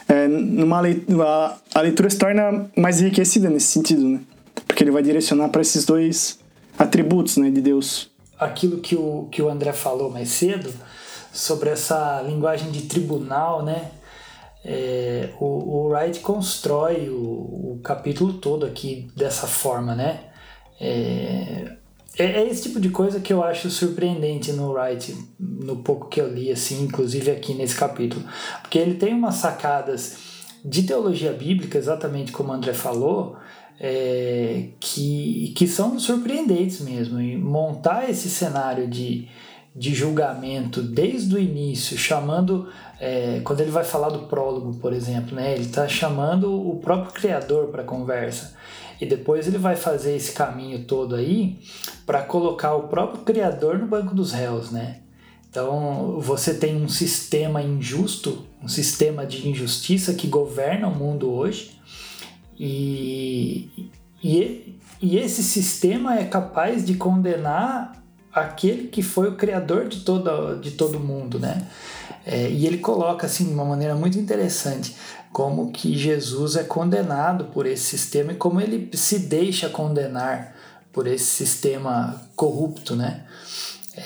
[0.07, 4.19] é, numa leitura, a leitura se torna mais enriquecida nesse sentido, né?
[4.67, 6.37] Porque ele vai direcionar para esses dois
[6.77, 8.11] atributos né, de Deus.
[8.37, 10.73] Aquilo que o, que o André falou mais cedo,
[11.31, 13.91] sobre essa linguagem de tribunal, né?
[14.65, 20.25] É, o, o Wright constrói o, o capítulo todo aqui dessa forma, né?
[20.79, 21.77] É,
[22.19, 26.19] é, é, esse tipo de coisa que eu acho surpreendente no Wright, no pouco que
[26.19, 28.23] eu li, assim, inclusive aqui nesse capítulo.
[28.61, 30.17] Porque ele tem umas sacadas
[30.63, 33.37] de teologia bíblica, exatamente como o André falou,
[33.79, 37.21] é, que, que são surpreendentes mesmo.
[37.21, 39.29] E montar esse cenário de,
[39.73, 42.67] de julgamento desde o início, chamando.
[42.99, 47.13] É, quando ele vai falar do prólogo, por exemplo, né, ele está chamando o próprio
[47.13, 48.58] Criador para conversa.
[48.99, 51.57] E depois ele vai fazer esse caminho todo aí
[52.05, 54.97] para colocar o próprio Criador no banco dos réus, né?
[55.49, 61.71] Então, você tem um sistema injusto, um sistema de injustiça que governa o mundo hoje,
[62.59, 63.89] e,
[64.23, 70.59] e, e esse sistema é capaz de condenar aquele que foi o criador de todo,
[70.59, 71.67] de todo mundo, né?
[72.25, 74.93] É, e ele coloca assim de uma maneira muito interessante
[75.31, 80.55] como que Jesus é condenado por esse sistema e como ele se deixa condenar
[80.91, 83.25] por esse sistema corrupto, né?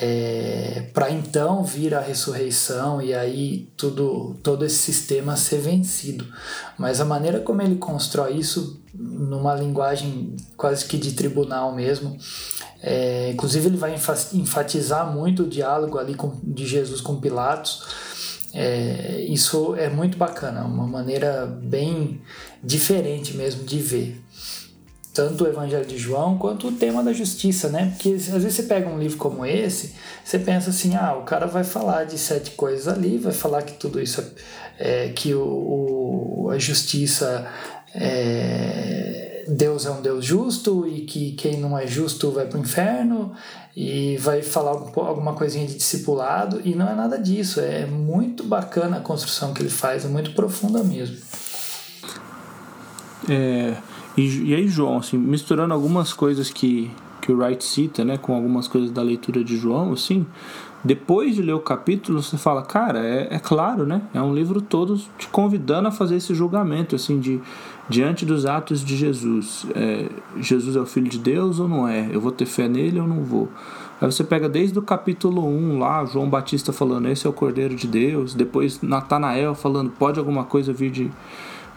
[0.02, 6.26] É, para então vir a ressurreição e aí tudo todo esse sistema ser vencido.
[6.78, 12.18] Mas a maneira como ele constrói isso numa linguagem quase que de tribunal mesmo,
[12.82, 13.96] é, inclusive ele vai
[14.34, 17.84] enfatizar muito o diálogo ali com, de Jesus com Pilatos.
[18.54, 22.22] É, isso é muito bacana, uma maneira bem
[22.64, 24.24] diferente mesmo de ver
[25.14, 27.92] tanto o Evangelho de João quanto o tema da justiça, né?
[27.94, 29.94] Porque às vezes você pega um livro como esse,
[30.26, 33.74] você pensa assim, ah, o cara vai falar de sete coisas ali, vai falar que
[33.74, 34.24] tudo isso
[34.80, 37.48] é, que o, o a justiça
[37.94, 42.62] é, Deus é um Deus justo e que quem não é justo vai para o
[42.62, 43.34] inferno
[43.76, 48.98] e vai falar alguma coisinha de discipulado e não é nada disso, é muito bacana
[48.98, 51.18] a construção que ele faz, é muito profunda mesmo.
[53.30, 53.76] É,
[54.18, 58.36] e, e aí, João, assim, misturando algumas coisas que, que o Wright cita, né, com
[58.36, 60.26] algumas coisas da leitura de João, assim,
[60.84, 64.02] depois de ler o capítulo, você fala, cara, é, é claro, né?
[64.14, 67.42] É um livro todo te convidando a fazer esse julgamento, assim, de
[67.90, 69.66] diante dos atos de Jesus.
[69.76, 72.10] É, Jesus é o Filho de Deus ou não é?
[72.12, 73.50] Eu vou ter fé nele ou não vou?
[74.02, 77.76] Aí você pega desde o capítulo 1 lá, João Batista falando, esse é o Cordeiro
[77.76, 81.12] de Deus, depois Natanael falando, pode alguma coisa vir de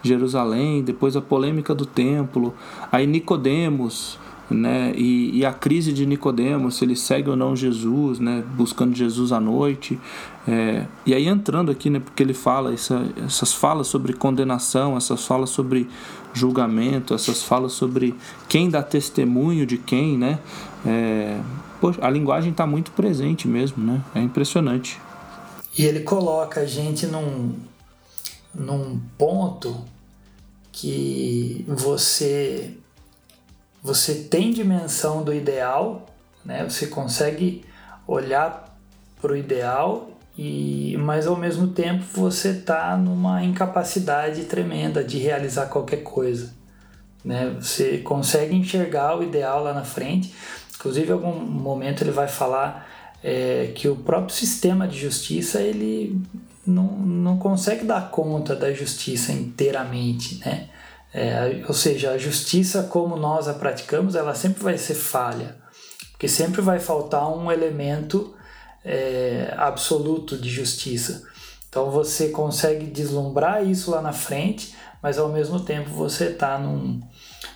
[0.03, 2.55] Jerusalém, depois a polêmica do templo,
[2.91, 8.21] aí Nicodemos, né, e, e, a crise de Nicodemos, se ele segue ou não Jesus,
[8.21, 9.99] né, buscando Jesus à noite,
[10.47, 15.27] é, e aí entrando aqui, né, porque ele fala essa, essas falas sobre condenação, essas
[15.27, 15.89] falas sobre
[16.33, 18.15] julgamento, essas falas sobre
[18.49, 20.39] quem dá testemunho de quem, né,
[20.87, 21.41] é,
[21.81, 25.01] poxa, a linguagem está muito presente mesmo, né, é impressionante.
[25.77, 27.53] E ele coloca a gente num,
[28.55, 29.77] num ponto
[30.71, 32.77] que você
[33.87, 36.07] você tem dimensão do ideal,
[36.45, 36.65] né?
[36.69, 37.65] Você consegue
[38.05, 38.77] olhar
[39.21, 45.67] para o ideal e mas ao mesmo tempo você está numa incapacidade tremenda de realizar
[45.67, 46.53] qualquer coisa,
[47.25, 47.57] né?
[47.61, 50.35] Você consegue enxergar o ideal lá na frente.
[50.75, 52.89] Inclusive, em algum momento ele vai falar
[53.23, 56.21] é, que o próprio sistema de justiça ele
[56.67, 60.71] não, não consegue dar conta da justiça inteiramente, né?
[61.15, 65.57] É, ou seja, a justiça como nós a praticamos, ela sempre vai ser falha,
[66.13, 68.35] porque sempre vai faltar um elemento
[68.85, 71.23] é, absoluto de justiça.
[71.69, 77.01] Então você consegue deslumbrar isso lá na frente, mas ao mesmo tempo você está num,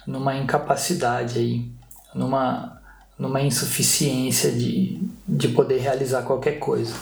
[0.06, 1.70] numa incapacidade aí,
[2.14, 2.80] numa,
[3.18, 6.94] numa insuficiência de, de poder realizar qualquer coisa.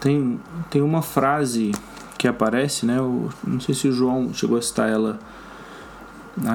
[0.00, 1.72] Tem, tem uma frase
[2.20, 2.98] que aparece, né?
[3.42, 5.18] Não sei se o João chegou a citar ela.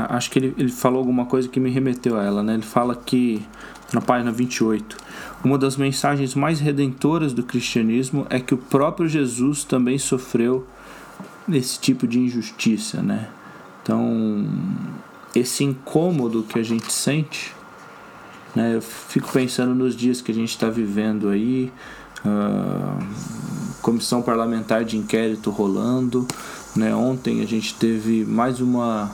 [0.09, 2.53] Acho que ele, ele falou alguma coisa que me remeteu a ela, né?
[2.53, 3.43] Ele fala que,
[3.91, 4.95] na página 28,
[5.43, 10.67] uma das mensagens mais redentoras do cristianismo é que o próprio Jesus também sofreu
[11.51, 13.27] esse tipo de injustiça, né?
[13.81, 14.47] Então,
[15.33, 17.55] esse incômodo que a gente sente,
[18.55, 18.75] né?
[18.75, 21.71] Eu fico pensando nos dias que a gente está vivendo aí,
[22.23, 26.27] uh, comissão parlamentar de inquérito rolando.
[26.75, 26.95] Né?
[26.95, 29.11] Ontem a gente teve mais uma,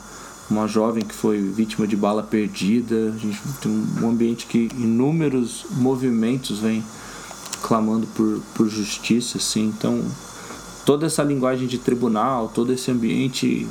[0.50, 3.12] uma jovem que foi vítima de bala perdida.
[3.14, 3.70] A gente tem
[4.02, 6.82] um ambiente que inúmeros movimentos vêm
[7.62, 9.40] clamando por, por justiça.
[9.40, 9.66] Assim.
[9.68, 10.06] Então,
[10.86, 13.68] toda essa linguagem de tribunal, todo esse ambiente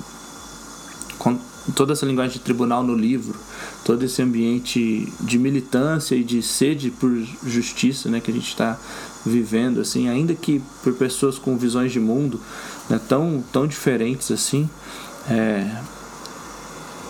[1.75, 3.39] toda essa linguagem de tribunal no livro,
[3.85, 7.11] todo esse ambiente de militância e de sede por
[7.47, 8.79] justiça, né, que a gente está
[9.25, 12.41] vivendo assim, ainda que por pessoas com visões de mundo
[12.89, 14.69] né, tão, tão diferentes assim,
[15.29, 15.71] é,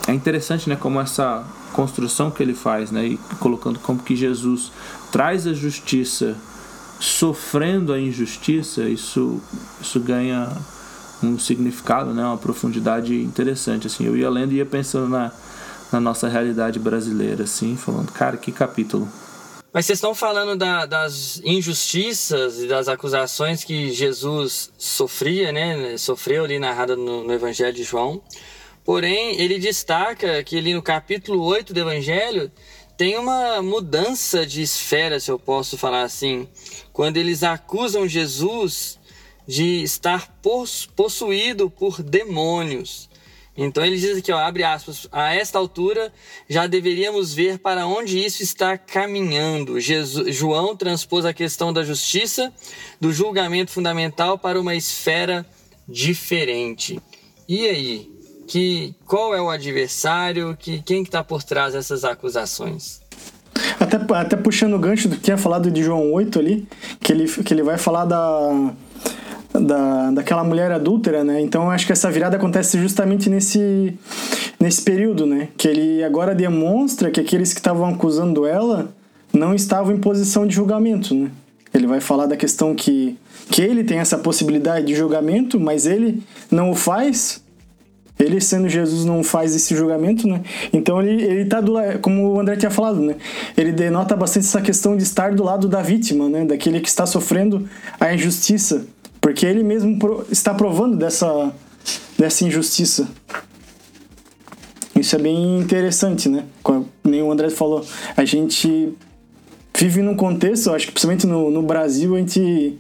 [0.08, 4.72] é interessante né, como essa construção que ele faz, né, e colocando como que Jesus
[5.12, 6.36] traz a justiça
[6.98, 9.40] sofrendo a injustiça, isso,
[9.80, 10.48] isso ganha
[11.22, 13.86] um significado, né, uma profundidade interessante.
[13.86, 15.32] Assim, eu ia lendo e ia pensando na,
[15.90, 19.08] na nossa realidade brasileira, assim, falando, cara, que capítulo.
[19.72, 25.96] Mas vocês estão falando da, das injustiças e das acusações que Jesus sofria, né?
[25.96, 28.20] Sofreu ali narrada no, no, Evangelho de João.
[28.84, 32.50] Porém, ele destaca que ali no capítulo 8 do Evangelho
[32.96, 36.48] tem uma mudança de esfera, se eu posso falar assim,
[36.92, 38.98] quando eles acusam Jesus
[39.46, 40.36] de estar
[40.96, 43.09] possuído por demônios.
[43.56, 46.12] Então ele diz aqui, ó, abre aspas, a esta altura
[46.48, 49.80] já deveríamos ver para onde isso está caminhando.
[49.80, 52.52] Jesus, João transpôs a questão da justiça,
[53.00, 55.44] do julgamento fundamental para uma esfera
[55.86, 57.00] diferente.
[57.48, 58.10] E aí,
[58.46, 63.00] que qual é o adversário, que quem está por trás dessas acusações?
[63.78, 66.68] Até, até puxando o gancho do que tinha falado de João 8 ali,
[67.00, 68.72] que ele, que ele vai falar da,
[69.60, 71.40] da, daquela mulher adúltera, né?
[71.40, 73.94] Então eu acho que essa virada acontece justamente nesse,
[74.58, 75.48] nesse período, né?
[75.56, 78.92] Que ele agora demonstra que aqueles que estavam acusando ela
[79.32, 81.30] não estavam em posição de julgamento, né?
[81.72, 83.16] Ele vai falar da questão que,
[83.48, 87.42] que ele tem essa possibilidade de julgamento, mas ele não o faz
[88.20, 90.42] ele, sendo Jesus, não faz esse julgamento, né?
[90.72, 93.16] Então ele, ele tá do como o André tinha falado, né?
[93.56, 96.44] Ele denota bastante essa questão de estar do lado da vítima, né?
[96.44, 97.66] Daquele que está sofrendo
[97.98, 98.86] a injustiça.
[99.20, 99.98] Porque ele mesmo
[100.30, 101.52] está provando dessa,
[102.18, 103.08] dessa injustiça.
[104.94, 106.44] Isso é bem interessante, né?
[106.62, 107.84] Como nem o André falou,
[108.16, 108.92] a gente
[109.76, 112.78] vive num contexto, acho que principalmente no, no Brasil, a gente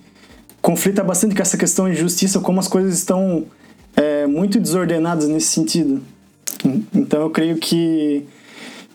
[0.60, 3.46] conflita bastante com essa questão de justiça, como as coisas estão
[3.96, 6.02] é, muito desordenadas nesse sentido.
[6.94, 8.26] Então eu creio que,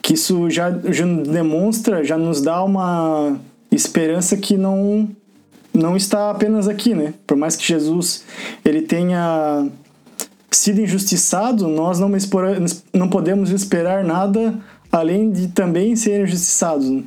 [0.02, 3.40] que isso já, já demonstra, já nos dá uma
[3.72, 5.10] esperança que não
[5.76, 7.14] não está apenas aqui, né?
[7.28, 8.24] Por mais que Jesus
[8.64, 9.68] ele tenha
[10.52, 12.10] sido injustiçado, nós não,
[12.94, 14.58] não podemos esperar nada
[14.92, 17.04] além de também ser injustiçados.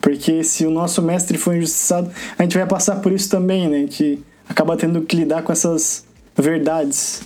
[0.00, 3.80] Porque se o nosso mestre foi injustiçado, a gente vai passar por isso também, né?
[3.80, 6.04] Gente acaba tendo que lidar com essas
[6.36, 7.22] verdades.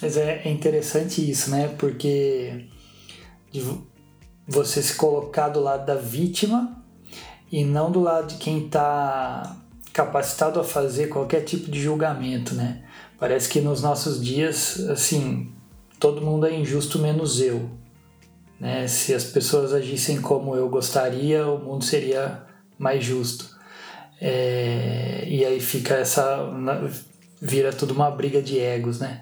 [0.00, 1.68] Mas é, é interessante isso, né?
[1.78, 2.64] Porque
[4.48, 6.81] você se colocar do lado da vítima
[7.52, 9.56] e não do lado de quem está
[9.92, 12.82] capacitado a fazer qualquer tipo de julgamento, né?
[13.18, 15.52] Parece que nos nossos dias, assim,
[16.00, 17.68] todo mundo é injusto menos eu.
[18.58, 18.88] Né?
[18.88, 22.42] Se as pessoas agissem como eu gostaria, o mundo seria
[22.78, 23.54] mais justo.
[24.20, 26.48] É, e aí fica essa
[27.40, 29.20] vira tudo uma briga de egos, né?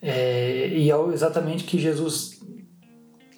[0.00, 2.40] É, e é exatamente que Jesus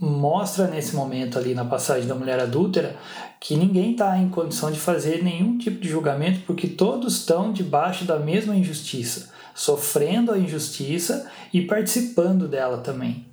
[0.00, 2.96] mostra nesse momento ali na passagem da mulher adúltera
[3.44, 8.06] que ninguém está em condição de fazer nenhum tipo de julgamento porque todos estão debaixo
[8.06, 13.26] da mesma injustiça, sofrendo a injustiça e participando dela também.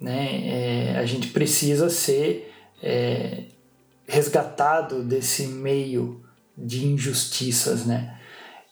[0.00, 0.94] Né?
[0.94, 2.50] É, a gente precisa ser
[2.82, 3.42] é,
[4.06, 6.22] resgatado desse meio
[6.56, 8.16] de injustiças, né?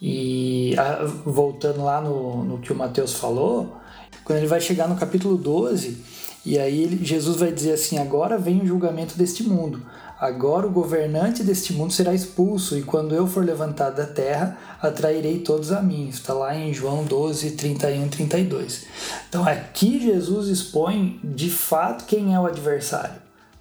[0.00, 3.76] E a, voltando lá no, no que o Mateus falou,
[4.24, 5.98] quando ele vai chegar no capítulo 12,
[6.46, 9.82] e aí Jesus vai dizer assim: agora vem o julgamento deste mundo.
[10.20, 15.38] Agora o governante deste mundo será expulso, e quando eu for levantado da terra, atrairei
[15.38, 16.08] todos a mim.
[16.08, 18.86] Está lá em João 12, 31 e 32.
[19.28, 23.20] Então aqui Jesus expõe de fato quem é o adversário,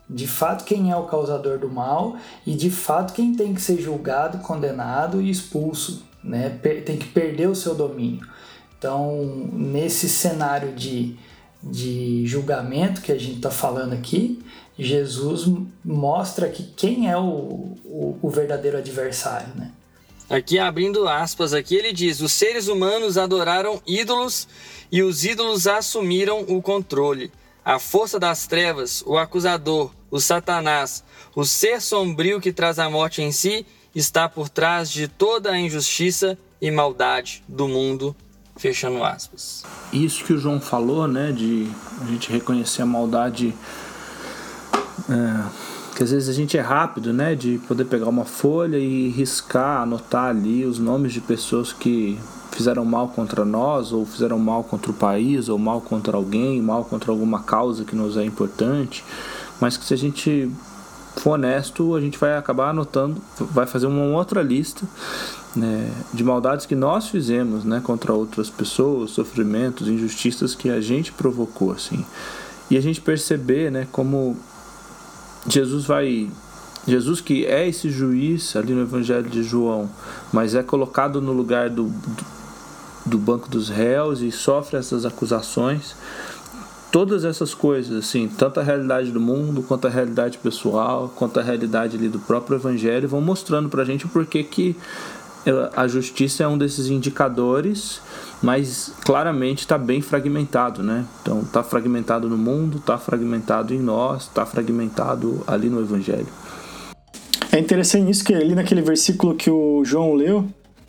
[0.09, 3.79] de fato quem é o causador do mal e de fato quem tem que ser
[3.79, 6.49] julgado, condenado e expulso né?
[6.85, 8.27] tem que perder o seu domínio.
[8.77, 11.15] Então, nesse cenário de,
[11.63, 14.43] de julgamento que a gente está falando aqui,
[14.77, 15.49] Jesus
[15.83, 19.71] mostra que quem é o, o, o verdadeiro adversário, né?
[20.29, 24.47] Aqui abrindo aspas aqui, ele diz: "Os seres humanos adoraram ídolos
[24.91, 27.31] e os ídolos assumiram o controle.
[27.63, 31.03] A força das trevas, o acusador, o Satanás,
[31.35, 35.59] o ser sombrio que traz a morte em si, está por trás de toda a
[35.59, 38.15] injustiça e maldade do mundo.
[38.55, 39.63] Fechando aspas.
[39.93, 41.67] Isso que o João falou, né, de
[42.01, 43.53] a gente reconhecer a maldade,
[45.09, 45.43] é,
[45.95, 49.81] que às vezes a gente é rápido, né, de poder pegar uma folha e riscar,
[49.81, 52.19] anotar ali os nomes de pessoas que
[52.51, 56.85] fizeram mal contra nós, ou fizeram mal contra o país, ou mal contra alguém, mal
[56.85, 59.03] contra alguma causa que nos é importante,
[59.59, 60.51] mas que se a gente
[61.15, 64.85] for honesto, a gente vai acabar anotando, vai fazer uma outra lista
[65.55, 71.11] né, de maldades que nós fizemos né, contra outras pessoas, sofrimentos, injustiças que a gente
[71.11, 71.71] provocou.
[71.71, 72.05] assim
[72.69, 74.37] E a gente perceber né, como
[75.47, 76.29] Jesus vai.
[76.87, 79.89] Jesus, que é esse juiz ali no Evangelho de João,
[80.31, 82.25] mas é colocado no lugar do, do,
[83.05, 85.95] do banco dos réus e sofre essas acusações
[86.91, 91.43] todas essas coisas, assim, tanto a realidade do mundo, quanto a realidade pessoal, quanto a
[91.43, 94.75] realidade ali do próprio evangelho, vão mostrando pra gente o porquê que
[95.75, 98.01] a justiça é um desses indicadores
[98.41, 101.05] mas claramente está bem fragmentado, né?
[101.21, 106.27] Então está fragmentado no mundo, está fragmentado em nós, está fragmentado ali no Evangelho.
[107.51, 110.45] É interessante isso que ali naquele versículo que o João leu,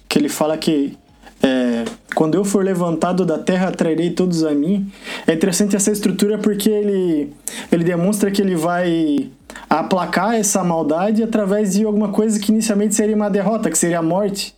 [0.09, 0.97] que ele fala que
[1.43, 1.85] é,
[2.15, 4.91] quando eu for levantado da terra, atrairei todos a mim.
[5.27, 7.33] É interessante essa estrutura porque ele,
[7.71, 9.31] ele demonstra que ele vai
[9.71, 14.03] aplacar essa maldade através de alguma coisa que inicialmente seria uma derrota, que seria a
[14.03, 14.55] morte.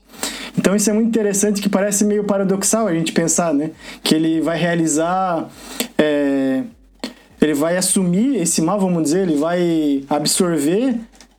[0.56, 3.70] Então isso é muito interessante, que parece meio paradoxal a gente pensar, né?
[4.02, 5.48] Que ele vai realizar,
[5.96, 6.62] é,
[7.40, 10.96] ele vai assumir esse mal, vamos dizer, ele vai absorver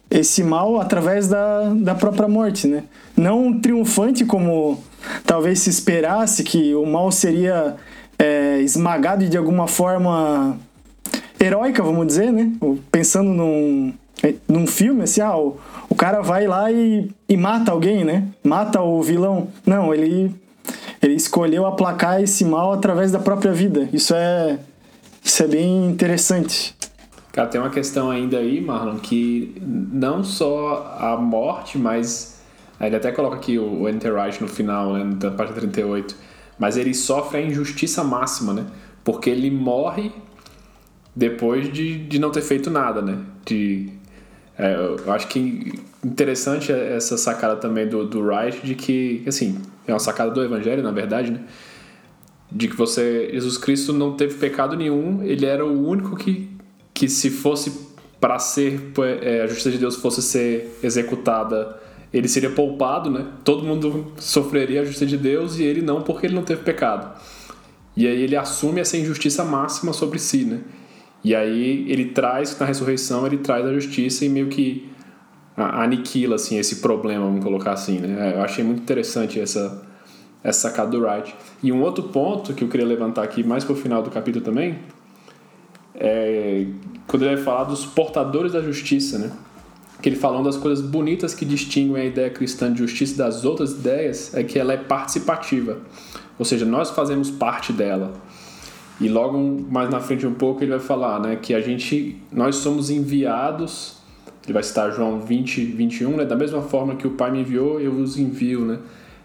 [0.09, 2.83] esse mal através da, da própria morte, né?
[3.15, 4.81] Não triunfante como
[5.25, 7.75] talvez se esperasse que o mal seria
[8.19, 10.57] é, esmagado de alguma forma
[11.39, 12.51] heróica, vamos dizer, né?
[12.91, 13.93] Pensando num,
[14.47, 15.57] num filme, assim, ah, o,
[15.89, 18.27] o cara vai lá e, e mata alguém, né?
[18.43, 19.47] Mata o vilão.
[19.65, 20.33] Não, ele,
[21.01, 23.89] ele escolheu aplacar esse mal através da própria vida.
[23.91, 24.59] Isso é,
[25.23, 26.75] isso é bem interessante.
[27.31, 32.41] Cara, tem uma questão ainda aí, Marlon, que não só a morte, mas
[32.79, 36.15] ele até coloca aqui o, Enterprise no final, né, na página 38.
[36.59, 38.65] Mas ele sofre a injustiça máxima, né?
[39.03, 40.11] Porque ele morre
[41.15, 43.17] depois de, de não ter feito nada, né?
[43.45, 43.89] De,
[44.61, 45.73] é, eu acho que
[46.05, 50.83] interessante essa sacada também do, do Wright de que, assim, é uma sacada do Evangelho,
[50.83, 51.41] na verdade, né?
[52.51, 56.49] De que você, Jesus Cristo não teve pecado nenhum, ele era o único que,
[56.93, 57.89] que se fosse
[58.19, 58.91] para ser,
[59.21, 61.81] é, a justiça de Deus fosse ser executada
[62.13, 63.25] ele seria poupado, né?
[63.43, 67.17] Todo mundo sofreria a justiça de Deus e ele não, porque ele não teve pecado.
[67.95, 70.59] E aí ele assume essa injustiça máxima sobre si, né?
[71.23, 74.89] E aí ele traz, na ressurreição, ele traz a justiça e meio que
[75.55, 78.33] aniquila, assim, esse problema, vamos colocar assim, né?
[78.35, 79.83] Eu achei muito interessante essa,
[80.43, 81.35] essa sacada do Wright.
[81.61, 84.79] E um outro ponto que eu queria levantar aqui, mais pro final do capítulo também,
[85.93, 86.65] é
[87.05, 89.31] quando ele vai falar dos portadores da justiça, né?
[90.01, 93.71] que ele falando das coisas bonitas que distinguem a ideia cristã de justiça das outras
[93.73, 95.77] ideias é que ela é participativa.
[96.39, 98.13] Ou seja, nós fazemos parte dela.
[99.01, 102.57] E logo mais na frente um pouco ele vai falar, né, que a gente nós
[102.57, 103.97] somos enviados,
[104.43, 107.81] ele vai citar João 20, 21, né, da mesma forma que o Pai me enviou,
[107.81, 108.77] eu vos envio, né?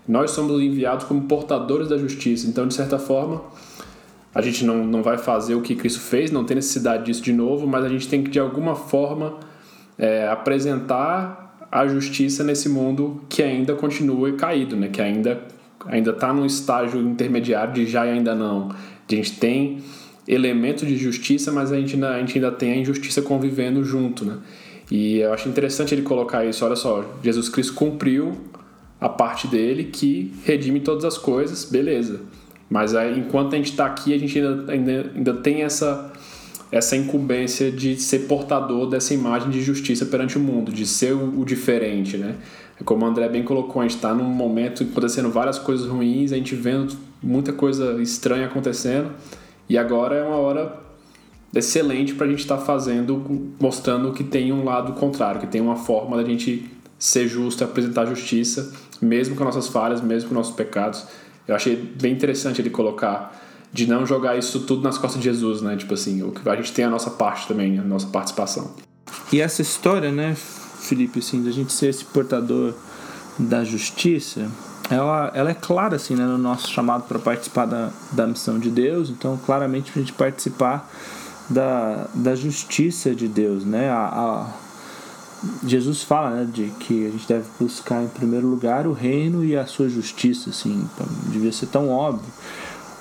[0.09, 2.47] Nós somos enviados como portadores da justiça.
[2.47, 3.43] Então, de certa forma,
[4.35, 7.33] a gente não, não vai fazer o que Cristo fez, não tem necessidade disso de
[7.33, 9.41] novo, mas a gente tem que de alguma forma
[9.99, 14.89] é, apresentar a justiça nesse mundo que ainda continua caído, né?
[14.89, 15.43] que ainda
[15.85, 18.71] ainda está num estágio intermediário de já e ainda não.
[19.09, 19.79] A gente tem
[20.27, 24.25] elementos de justiça, mas a gente, ainda, a gente ainda tem a injustiça convivendo junto.
[24.25, 24.39] Né?
[24.91, 26.65] E eu acho interessante ele colocar isso.
[26.65, 28.33] Olha só, Jesus Cristo cumpriu
[29.01, 32.23] a parte dele que redime todas as coisas, beleza.
[32.69, 36.13] Mas aí, enquanto a gente está aqui, a gente ainda, ainda, ainda tem essa
[36.71, 41.41] essa incumbência de ser portador dessa imagem de justiça perante o mundo, de ser o,
[41.41, 42.35] o diferente, né?
[42.85, 46.37] Como o André bem colocou, a gente está num momento acontecendo várias coisas ruins, a
[46.37, 49.11] gente vendo muita coisa estranha acontecendo,
[49.69, 50.79] e agora é uma hora
[51.55, 55.61] excelente para a gente estar tá fazendo, mostrando que tem um lado contrário, que tem
[55.61, 60.55] uma forma da gente ser justo, apresentar justiça, mesmo com nossas falhas, mesmo com nossos
[60.55, 61.07] pecados.
[61.47, 65.61] Eu achei bem interessante ele colocar de não jogar isso tudo nas costas de Jesus,
[65.61, 65.77] né?
[65.77, 68.75] Tipo assim, a gente tem a nossa parte também, a nossa participação.
[69.33, 70.37] E essa história, né,
[70.87, 72.75] Felipe, assim, da gente ser esse portador
[73.39, 74.49] da justiça,
[74.91, 78.71] ela, ela é clara, assim, né, no nosso chamado para participar da, da missão de
[78.71, 80.89] Deus, então, claramente, para a gente participar
[81.51, 83.91] da, da justiça de Deus, né?
[83.91, 84.47] A, a,
[85.65, 89.57] Jesus fala né, de que a gente deve buscar em primeiro lugar o reino e
[89.57, 92.33] a sua justiça, assim, então, devia ser tão óbvio.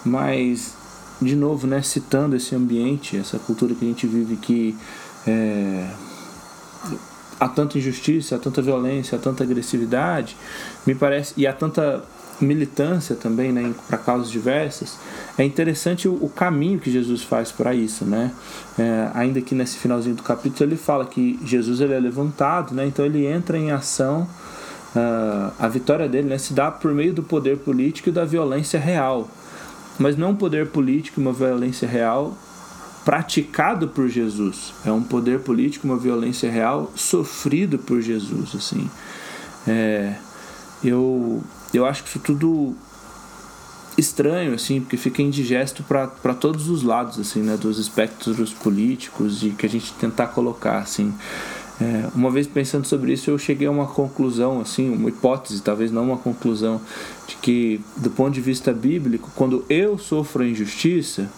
[0.03, 0.73] Mas,
[1.21, 4.77] de novo, né, citando esse ambiente, essa cultura que a gente vive que
[5.25, 5.89] é,
[7.39, 10.35] há tanta injustiça, há tanta violência, há tanta agressividade,
[10.85, 12.03] me parece, e há tanta
[12.39, 14.97] militância também, né, para causas diversas,
[15.37, 18.31] é interessante o, o, caminho que Jesus faz para isso, né?
[18.77, 22.85] É, ainda que nesse finalzinho do capítulo ele fala que Jesus ele é levantado, né?
[22.85, 24.27] Então ele entra em ação,
[24.93, 28.79] uh, a vitória dele, né, se dá por meio do poder político e da violência
[28.79, 29.29] real
[29.97, 32.37] mas não um poder político, uma violência real
[33.05, 34.73] praticado por Jesus.
[34.83, 38.89] É um poder político, uma violência real sofrido por Jesus, assim.
[39.67, 40.15] É,
[40.83, 41.41] eu
[41.73, 42.75] eu acho que isso tudo
[43.97, 49.51] estranho assim porque fica indigesto para todos os lados assim né dos espectros políticos e
[49.51, 51.13] que a gente tentar colocar assim
[51.79, 55.91] É, uma vez pensando sobre isso, eu cheguei a uma conclusão, assim, uma hipótese, talvez
[55.91, 56.79] não uma conclusão,
[57.27, 61.29] de que, do ponto de vista bíblico, quando eu sofro injustiça,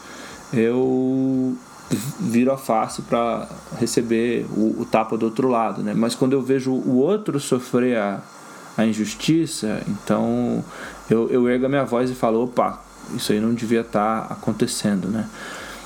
[0.53, 1.55] eu
[2.19, 3.47] viro a face para
[3.79, 5.93] receber o, o, tapa do outro lado, né?
[5.95, 8.21] Mas quando eu vejo o outro sofrer a,
[8.77, 10.63] a injustiça, então
[11.09, 12.81] eu, eu ergo a minha voz e falo, opa,
[13.15, 15.29] isso aí não devia estar tá acontecendo, né?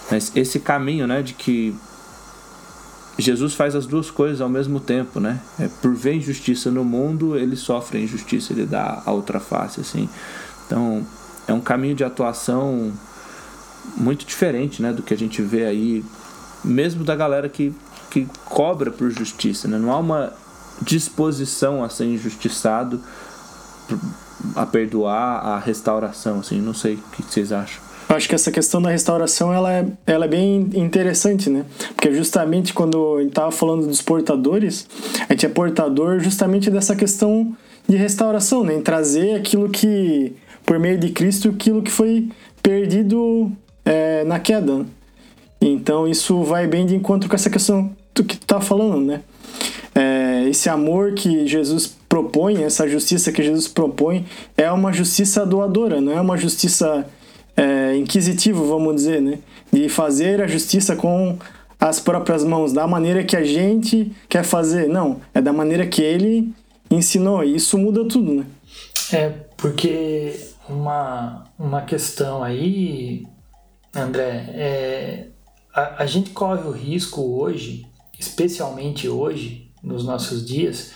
[0.09, 1.76] Mas esse caminho, né, de que
[3.18, 5.39] Jesus faz as duas coisas ao mesmo tempo, né?
[5.59, 9.80] É, por ver injustiça no mundo, ele sofre a injustiça, ele dá a outra face,
[9.80, 10.09] assim.
[10.66, 11.05] Então,
[11.47, 12.91] é um caminho de atuação
[13.97, 16.03] muito diferente, né, do que a gente vê aí,
[16.63, 17.73] mesmo da galera que,
[18.09, 19.77] que cobra por justiça, né?
[19.77, 20.34] Não há uma
[20.82, 23.01] disposição a ser injustiçado,
[24.55, 26.59] a perdoar, a restauração, assim.
[26.59, 27.82] Não sei o que vocês acham.
[28.09, 31.65] Acho que essa questão da restauração ela é, ela é bem interessante, né?
[31.95, 34.86] Porque justamente quando a gente estava falando dos portadores,
[35.29, 37.55] a gente é portador justamente dessa questão
[37.88, 38.75] de restauração, né?
[38.75, 40.34] Em trazer aquilo que,
[40.65, 42.29] por meio de Cristo, aquilo que foi
[42.61, 43.49] perdido
[43.91, 44.85] é, na queda.
[45.59, 49.21] Então isso vai bem de encontro com essa questão do que tu tá falando, né?
[49.93, 54.25] É, esse amor que Jesus propõe, essa justiça que Jesus propõe,
[54.55, 57.05] é uma justiça doadora, não é uma justiça
[57.57, 59.39] é, inquisitivo, vamos dizer, né?
[59.71, 61.37] De fazer a justiça com
[61.77, 64.87] as próprias mãos, da maneira que a gente quer fazer.
[64.87, 66.53] Não, é da maneira que ele
[66.89, 67.43] ensinou.
[67.43, 68.45] E isso muda tudo, né?
[69.11, 70.39] É, porque
[70.69, 73.25] uma, uma questão aí,
[73.93, 75.27] André, é,
[75.73, 77.85] a, a gente corre o risco hoje,
[78.17, 80.91] especialmente hoje, nos nossos dias,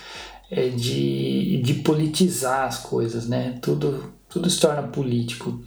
[0.50, 3.58] é de, de politizar as coisas, né?
[3.62, 5.62] Tudo, tudo se torna político.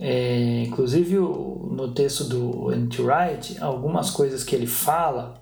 [0.00, 3.02] É, inclusive no texto do N.T.
[3.02, 5.40] Wright, algumas coisas que ele fala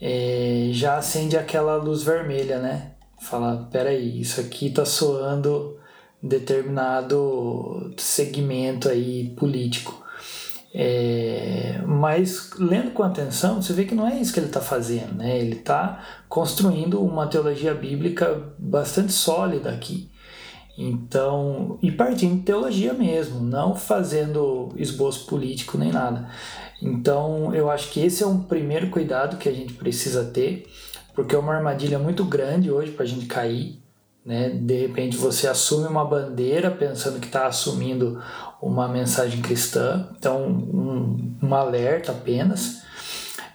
[0.00, 2.92] é, já acende aquela luz vermelha, né?
[3.20, 5.77] Fala, peraí, isso aqui tá soando
[6.22, 10.04] determinado segmento aí político.
[10.74, 15.14] É, mas lendo com atenção, você vê que não é isso que ele está fazendo,
[15.14, 15.38] né?
[15.38, 20.10] Ele está construindo uma teologia bíblica bastante sólida aqui.
[20.76, 26.28] Então, e partindo de teologia mesmo, não fazendo esboço político nem nada.
[26.80, 30.70] Então, eu acho que esse é um primeiro cuidado que a gente precisa ter,
[31.14, 33.82] porque é uma armadilha muito grande hoje para a gente cair.
[34.28, 34.50] Né?
[34.50, 38.22] De repente, você assume uma bandeira pensando que está assumindo
[38.60, 42.82] uma mensagem cristã, então, um, um alerta apenas.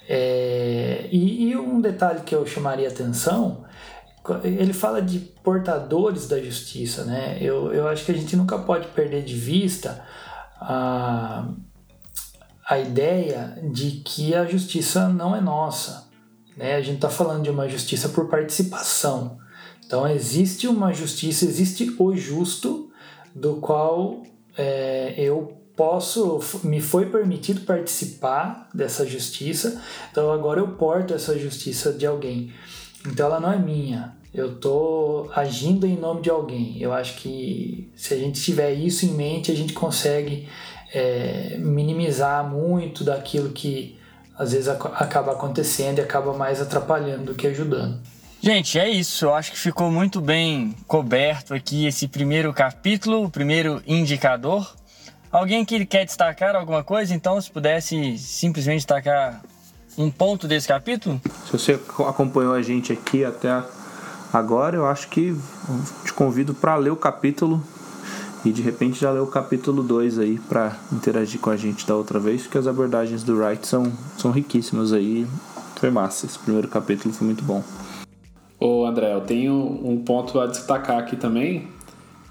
[0.10, 3.64] É, e, e um detalhe que eu chamaria atenção
[4.44, 7.38] ele fala de portadores da justiça, né?
[7.42, 10.04] Eu, eu acho que a gente nunca pode perder de vista
[10.62, 11.46] a,
[12.68, 16.08] a ideia de que a justiça não é nossa,
[16.56, 16.76] né?
[16.76, 19.43] A gente está falando de uma justiça por participação.
[19.94, 22.90] Então existe uma justiça, existe o justo
[23.36, 24.24] do qual
[24.58, 29.80] é, eu posso, me foi permitido participar dessa justiça,
[30.12, 32.52] então agora eu porto essa justiça de alguém.
[33.06, 34.18] Então ela não é minha.
[34.34, 36.82] Eu tô agindo em nome de alguém.
[36.82, 40.50] Eu acho que se a gente tiver isso em mente, a gente consegue
[40.92, 43.96] é, minimizar muito daquilo que
[44.36, 48.02] às vezes acaba acontecendo e acaba mais atrapalhando do que ajudando.
[48.46, 49.24] Gente, é isso.
[49.24, 54.70] Eu acho que ficou muito bem coberto aqui esse primeiro capítulo, o primeiro indicador.
[55.32, 57.14] Alguém que quer destacar alguma coisa?
[57.14, 59.42] Então, se pudesse simplesmente destacar
[59.98, 61.22] um ponto desse capítulo?
[61.46, 63.64] Se você acompanhou a gente aqui até
[64.34, 65.34] agora, eu acho que
[66.04, 67.64] te convido para ler o capítulo
[68.44, 71.96] e de repente já ler o capítulo 2 aí para interagir com a gente da
[71.96, 75.26] outra vez, porque as abordagens do Wright são, são riquíssimas aí.
[75.78, 77.64] Foi massa, esse primeiro capítulo foi muito bom.
[78.60, 81.68] Ô André, eu tenho um ponto a destacar aqui também,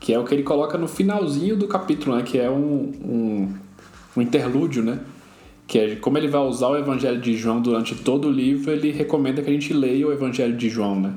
[0.01, 2.23] que é o que ele coloca no finalzinho do capítulo, né?
[2.23, 3.55] Que é um, um,
[4.17, 5.01] um interlúdio, né?
[5.73, 8.91] que é como ele vai usar o Evangelho de João durante todo o livro, ele
[8.91, 11.15] recomenda que a gente leia o Evangelho de João, né?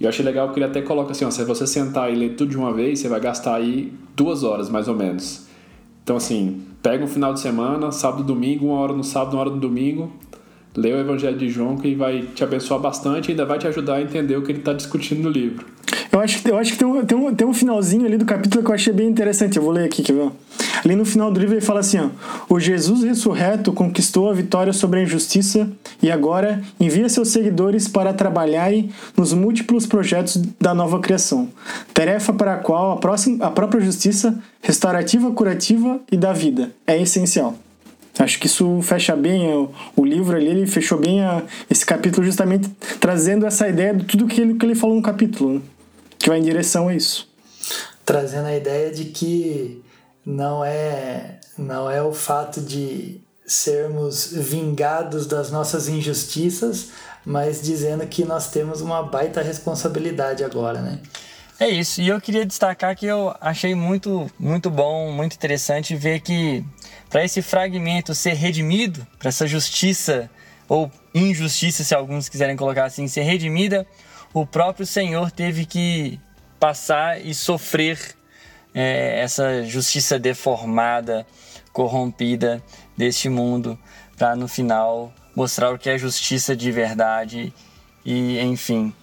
[0.00, 2.30] E eu achei legal que ele até coloca assim, ó, se você sentar e ler
[2.30, 5.46] tudo de uma vez, você vai gastar aí duas horas, mais ou menos.
[6.02, 9.50] Então, assim, pega um final de semana, sábado, domingo, uma hora no sábado, uma hora
[9.50, 10.10] no domingo,
[10.76, 13.96] lê o Evangelho de João, que vai te abençoar bastante e ainda vai te ajudar
[13.96, 15.66] a entender o que ele está discutindo no livro.
[16.12, 18.64] Eu acho, eu acho que tem um, tem, um, tem um finalzinho ali do capítulo
[18.64, 19.56] que eu achei bem interessante.
[19.56, 20.30] Eu vou ler aqui, quer ver?
[20.84, 22.08] Ali no final do livro ele fala assim: ó,
[22.48, 25.70] O Jesus ressurreto conquistou a vitória sobre a injustiça
[26.02, 31.48] e agora envia seus seguidores para trabalharem nos múltiplos projetos da nova criação.
[31.94, 37.00] Tarefa para a qual a, próxima, a própria justiça restaurativa, curativa e da vida é
[37.00, 37.56] essencial.
[38.18, 42.24] Acho que isso fecha bem o, o livro ali, ele fechou bem a, esse capítulo
[42.24, 45.60] justamente trazendo essa ideia de tudo que ele, que ele falou no capítulo, né?
[46.18, 47.28] que vai em direção a isso.
[48.04, 49.82] Trazendo a ideia de que
[50.24, 56.88] não é não é o fato de sermos vingados das nossas injustiças,
[57.24, 61.00] mas dizendo que nós temos uma baita responsabilidade agora, né?
[61.60, 62.00] É isso.
[62.00, 66.64] E eu queria destacar que eu achei muito, muito bom, muito interessante ver que
[67.10, 70.30] para esse fragmento ser redimido, para essa justiça
[70.66, 73.86] ou injustiça, se alguns quiserem colocar assim, ser redimida,
[74.32, 76.18] o próprio Senhor teve que
[76.58, 78.16] passar e sofrer
[78.72, 81.26] é, essa justiça deformada,
[81.74, 82.62] corrompida
[82.96, 83.78] deste mundo,
[84.16, 87.52] para no final mostrar o que é justiça de verdade
[88.02, 88.94] e, enfim,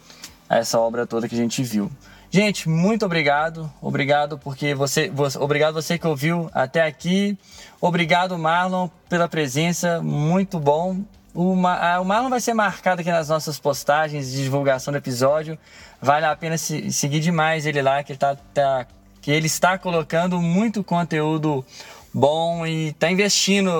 [0.50, 1.92] essa obra toda que a gente viu.
[2.30, 3.72] Gente, muito obrigado.
[3.82, 7.38] Obrigado porque você, você, obrigado você que ouviu até aqui.
[7.80, 11.00] Obrigado Marlon pela presença, muito bom.
[11.34, 15.58] O, o Marlon vai ser marcado aqui nas nossas postagens de divulgação do episódio.
[16.02, 18.88] Vale a pena se, seguir demais ele lá, que ele, tá, tá,
[19.22, 21.64] que ele está colocando muito conteúdo
[22.14, 23.72] bom e está investindo,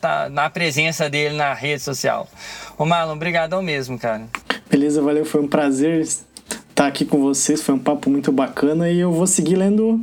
[0.00, 2.26] tá na presença dele na rede social.
[2.76, 4.24] Ô Marlon, obrigadão mesmo, cara.
[4.68, 6.00] Beleza, valeu, foi um prazer
[6.74, 10.00] estar aqui com vocês, foi um papo muito bacana e eu vou seguir lendo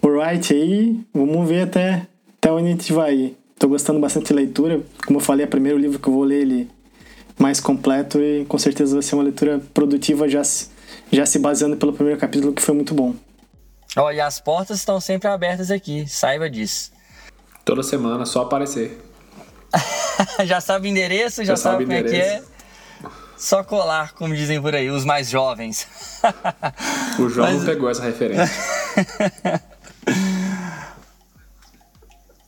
[0.00, 2.06] o Wright aí, vamos ver até,
[2.38, 3.34] até onde a gente vai.
[3.58, 6.24] Tô gostando bastante de leitura, como eu falei, é o primeiro livro que eu vou
[6.24, 6.70] ler ele
[7.38, 10.40] mais completo e com certeza vai ser uma leitura produtiva já,
[11.12, 13.14] já se baseando pelo primeiro capítulo que foi muito bom.
[13.94, 16.90] Olha, e as portas estão sempre abertas aqui, saiba disso.
[17.66, 18.98] Toda semana, só aparecer.
[20.46, 22.16] já sabe o endereço, já, já sabe, sabe como endereço.
[22.16, 22.57] é que é.
[23.38, 25.86] Só colar, como dizem por aí, os mais jovens.
[27.18, 27.58] o João Mas...
[27.58, 28.52] não pegou essa referência.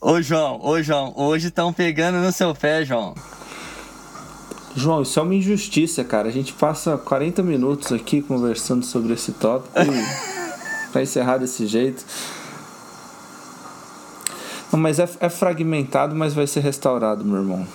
[0.00, 3.14] ô João, ô João, hoje estão pegando no seu pé, João.
[4.74, 6.28] João, isso é uma injustiça, cara.
[6.28, 12.04] A gente passa 40 minutos aqui conversando sobre esse tópico e pra encerrar desse jeito.
[14.72, 17.66] Não, mas é, é fragmentado, mas vai ser restaurado, meu irmão.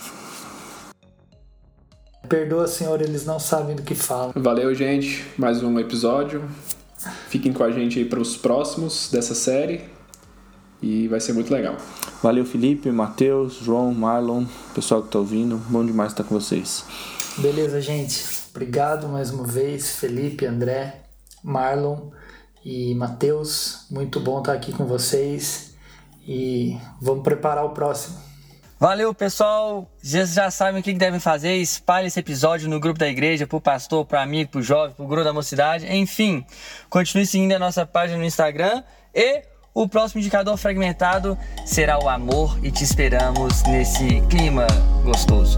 [2.27, 4.33] Perdoa, Senhor, eles não sabem do que falam.
[4.35, 5.25] Valeu, gente.
[5.37, 6.43] Mais um episódio.
[7.29, 9.81] Fiquem com a gente aí para os próximos dessa série.
[10.81, 11.77] E vai ser muito legal.
[12.21, 15.57] Valeu, Felipe, Matheus, João, Marlon, pessoal que está ouvindo.
[15.69, 16.83] Bom demais estar com vocês.
[17.37, 18.23] Beleza, gente.
[18.49, 21.01] Obrigado mais uma vez, Felipe, André,
[21.43, 22.09] Marlon
[22.63, 23.85] e Matheus.
[23.91, 25.75] Muito bom estar aqui com vocês.
[26.27, 28.17] E vamos preparar o próximo.
[28.77, 29.89] Valeu, pessoal.
[30.01, 31.55] Vocês já sabem o que devem fazer.
[31.55, 35.23] Espalhe esse episódio no grupo da igreja, pro pastor, pro amigo, pro jovem, pro grupo
[35.23, 35.87] da mocidade.
[35.87, 36.45] Enfim,
[36.89, 38.83] continue seguindo a nossa página no Instagram.
[39.13, 42.59] E o próximo indicador fragmentado será o amor.
[42.61, 44.67] E te esperamos nesse clima
[45.03, 45.55] gostoso.